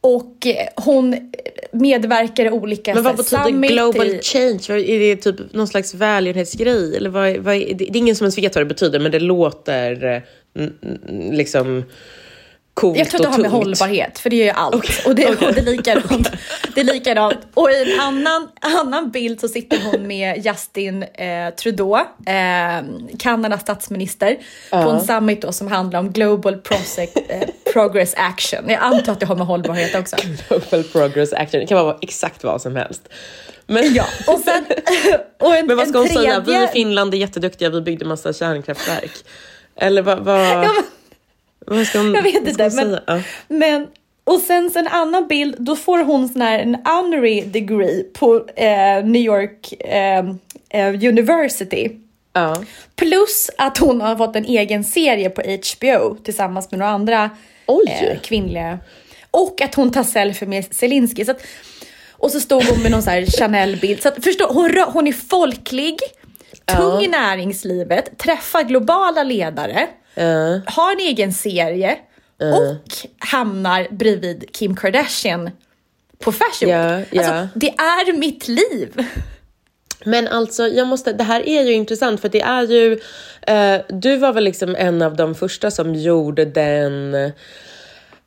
[0.00, 1.32] Och eh, hon
[1.72, 4.64] medverkar i olika men vad betyder global i, change?
[4.68, 6.96] Är det typ någon slags välgörenhetsgrej?
[6.96, 9.18] Eller vad, vad, är- det, är ingen som ens vet vad det betyder, men det
[9.20, 10.04] låter
[10.56, 10.68] eh,
[11.32, 11.84] liksom
[12.80, 13.64] coolt Jag tror att det har med tungt.
[13.64, 15.06] hållbarhet, för det är ju allt.
[15.06, 16.28] Och, det, och det är likadant.
[16.74, 17.38] Det är likadant.
[17.54, 22.84] Och i en annan, annan bild så sitter hon med Justin eh, Trudeau, eh,
[23.18, 24.36] Kanadas statsminister,
[24.70, 28.64] på en summit då som handlar om Global Project, eh, Progress Action.
[28.68, 30.16] Jag antar att det har med hållbarhet också.
[30.48, 31.60] Global progress action.
[31.60, 33.08] Det kan vara exakt vad som helst.
[33.66, 34.64] Men, Ja, och sen...
[35.40, 36.40] Och en, men vad ska hon säga?
[36.40, 39.10] Vi tredje- i Finland är jätteduktiga, vi byggde massa kärnkraftverk.
[39.76, 40.84] Eller vad, vad, Ja, men-
[41.66, 43.02] vad ska hon, Jag vet inte, men, säga?
[43.06, 43.22] Ja.
[43.48, 43.86] men
[44.24, 48.46] och sen så en annan bild, då får hon sån här en honorary degree på
[48.56, 50.24] eh, New York eh,
[50.68, 51.90] eh, University.
[52.32, 52.62] Ja.
[52.96, 57.30] Plus att hon har fått en egen serie på HBO tillsammans med några andra
[57.88, 58.78] eh, kvinnliga.
[59.30, 61.24] Och att hon tar selfie med Zelensky.
[61.24, 61.42] Så att,
[62.12, 64.02] och så stod hon med någon så här Chanel-bild.
[64.02, 65.98] Så att, förstå, hon, hon är folklig,
[66.64, 69.86] tung i näringslivet, träffar globala ledare,
[70.66, 71.98] har en egen serie
[72.38, 75.50] och hamnar bredvid Kim Kardashian
[76.18, 77.08] på Fashion Week.
[77.10, 77.20] ja.
[77.20, 79.06] Alltså, det är mitt liv.
[80.04, 83.00] Men alltså, jag måste, det här är ju intressant för det är ju,
[83.46, 87.14] eh, du var väl liksom en av de första som gjorde den,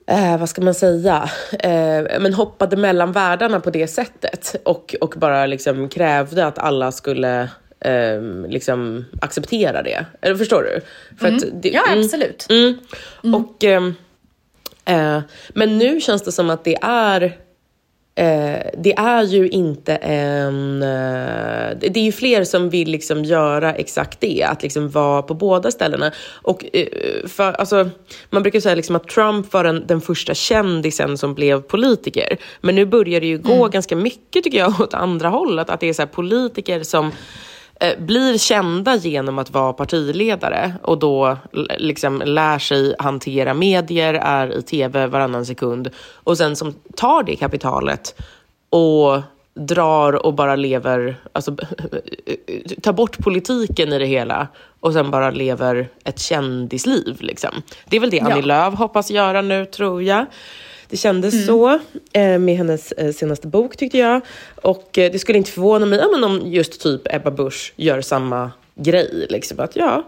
[0.08, 1.30] eh, vad ska man säga,
[1.60, 6.92] eh, men hoppade mellan världarna på det sättet och, och bara liksom krävde att alla
[6.92, 7.50] skulle
[7.84, 10.06] eh, liksom acceptera det.
[10.22, 10.82] Eller förstår du?
[11.20, 11.62] För Mm.
[11.62, 12.48] det, Ja, mm, absolut.
[12.50, 12.78] Mm.
[13.36, 13.96] Och, ehm,
[14.86, 15.22] eh,
[15.54, 17.38] men nu känns det som att det är
[18.16, 20.84] Eh, det är ju inte en...
[20.84, 25.34] Eh, det är ju fler som vill liksom göra exakt det, att liksom vara på
[25.34, 26.12] båda ställena.
[26.42, 26.88] Och eh,
[27.28, 27.90] för, alltså,
[28.30, 32.38] man brukar säga liksom att Trump var den, den första kändisen som blev politiker.
[32.62, 35.70] Men nu börjar det ju gå ganska mycket tycker jag åt andra hållet.
[35.70, 37.12] Att det är så här politiker som
[37.98, 41.38] blir kända genom att vara partiledare och då
[41.78, 47.36] liksom lär sig hantera medier, är i tv varannan sekund och sen som tar det
[47.36, 48.22] kapitalet
[48.70, 49.22] och
[49.54, 51.56] drar och bara lever, alltså
[52.82, 54.48] tar bort politiken i det hela
[54.80, 57.18] och sen bara lever ett kändisliv.
[57.22, 57.52] Liksom.
[57.86, 60.26] Det är väl det Annie Lööf hoppas göra nu, tror jag.
[60.90, 61.80] Det kändes så
[62.14, 64.22] eh, med hennes eh, senaste bok tyckte jag.
[64.56, 68.02] Och eh, det skulle inte förvåna mig ja, men om just typ Ebba Busch gör
[68.02, 69.28] samma grej.
[69.30, 69.60] Liksom.
[69.60, 70.08] Att ja,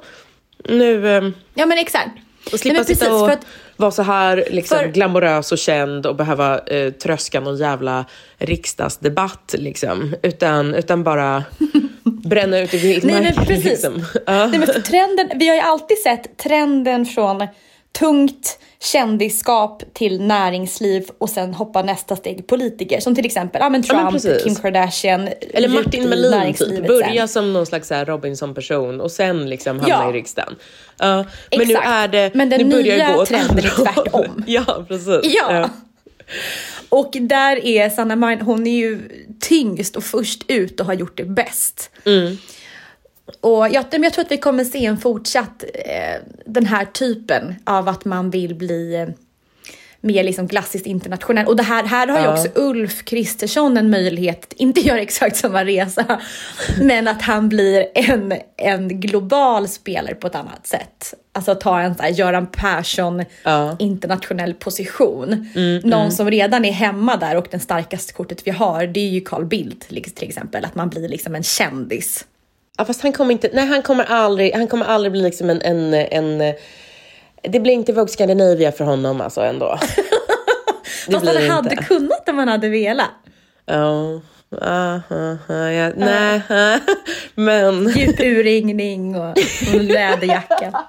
[0.70, 1.18] nu...
[1.18, 1.24] Eh,
[1.54, 2.10] Ja men exakt.
[2.54, 3.46] och slippa men precis, sitta och att-
[3.78, 8.06] vara så här liksom, för- glamorös och känd och behöva eh, tröska någon jävla
[8.38, 9.56] riksdagsdebatt.
[9.58, 10.16] Liksom.
[10.24, 11.44] Utan, utan bara
[12.04, 13.46] bränna ut i Nej, men vildmarken.
[13.46, 13.66] precis.
[13.66, 14.06] Liksom.
[14.28, 17.48] Nej, men trenden, vi har ju alltid sett trenden från
[18.00, 23.00] tungt kändisskap till näringsliv och sen hoppa nästa steg politiker.
[23.00, 24.44] Som till exempel ja, men Ja, men Trump.
[24.44, 25.30] Kim Kardashian.
[25.54, 26.88] Eller Martin Melin, typ.
[26.88, 27.28] börja sen.
[27.28, 30.10] som någon slags Robinson-person och sen liksom hamna Ja.
[30.10, 30.56] i riksdagen.
[30.98, 31.88] Ja, men nu Exakt.
[31.88, 34.44] är det, Men den nu börjar gå åt trenden är tvärtom.
[34.48, 35.20] Ja, precis.
[35.24, 35.70] Ja.
[36.90, 39.00] Och där är Sanna Marin, hon är ju
[39.40, 41.92] tyngst och först ut och har gjort det bäst.
[42.06, 42.38] Mm.
[43.42, 47.88] Och jag, jag tror att vi kommer se en fortsatt eh, den här typen av
[47.90, 49.08] att man vill bli eh,
[50.02, 51.48] mer liksom klassiskt internationell.
[51.48, 52.34] Och det här, här har ju Ja.
[52.34, 56.22] också Ulf Kristersson en möjlighet, inte göra exakt samma resa,
[56.82, 61.14] men att han blir en, en global spelare på ett annat sätt.
[61.34, 63.76] Alltså ta en så här Göran Persson Ja.
[63.80, 65.34] internationell position.
[65.56, 66.12] Mm, Någon mm.
[66.12, 69.46] som redan är hemma där och den starkaste kortet vi har, det är ju Carl
[69.46, 70.66] Bildt till exempel.
[70.66, 72.26] Att man blir liksom en kändis.
[72.78, 75.62] Ja, fast han kommer inte, nej han kommer aldrig, han kommer aldrig bli liksom en,
[75.62, 76.56] en, en
[77.42, 79.80] det blir inte Vogue Scandinavia för honom alltså ändå.
[81.08, 81.84] Det Fast han hade inte.
[81.84, 83.10] kunnat om han hade velat.
[83.66, 84.22] Ja,
[84.62, 86.42] ah, ah, ah, ja, nej,
[87.36, 87.90] men...
[87.90, 89.30] Djup urringning och,
[89.74, 90.84] och läderjacka.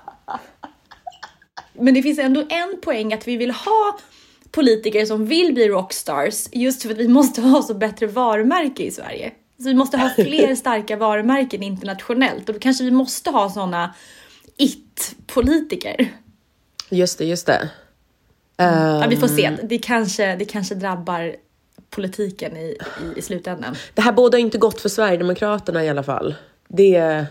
[1.73, 3.99] Men det finns ändå en poäng att vi vill ha
[4.51, 8.91] politiker som vill bli rockstars just för att vi måste ha så bättre varumärke i
[8.91, 9.33] Sverige.
[9.59, 13.95] Så vi måste ha fler starka varumärken internationellt och då kanske vi måste ha såna
[14.57, 16.09] it-politiker.
[16.91, 17.71] Just det, just det.
[18.57, 19.45] Ja, vi får se.
[19.45, 21.37] Ehm, Det kanske, det kanske drabbar
[21.91, 22.61] politiken i,
[23.05, 23.77] i, i slutändan.
[23.95, 26.35] Det här båda inte gott för Sverigedemokraterna i alla fall.
[26.69, 27.27] Det,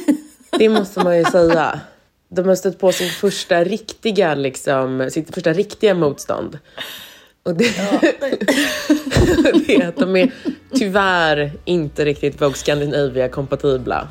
[0.58, 1.80] det måste man ju säga.
[2.28, 6.58] De har stött på sin första riktiga, liksom, sitt första riktiga motstånd.
[7.46, 7.64] Och det,
[9.66, 10.30] det är att de är
[10.74, 14.08] tyvärr inte riktigt Vogue Scandinavia-kompatibla.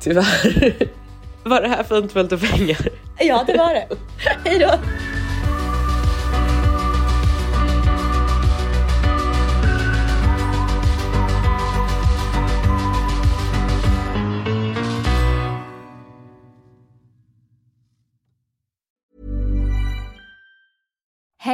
[0.00, 0.74] Tyvärr.
[1.42, 2.88] Var det här fint fullt av pengar?
[3.18, 3.86] Ja, det var det.
[4.44, 4.70] Hej då!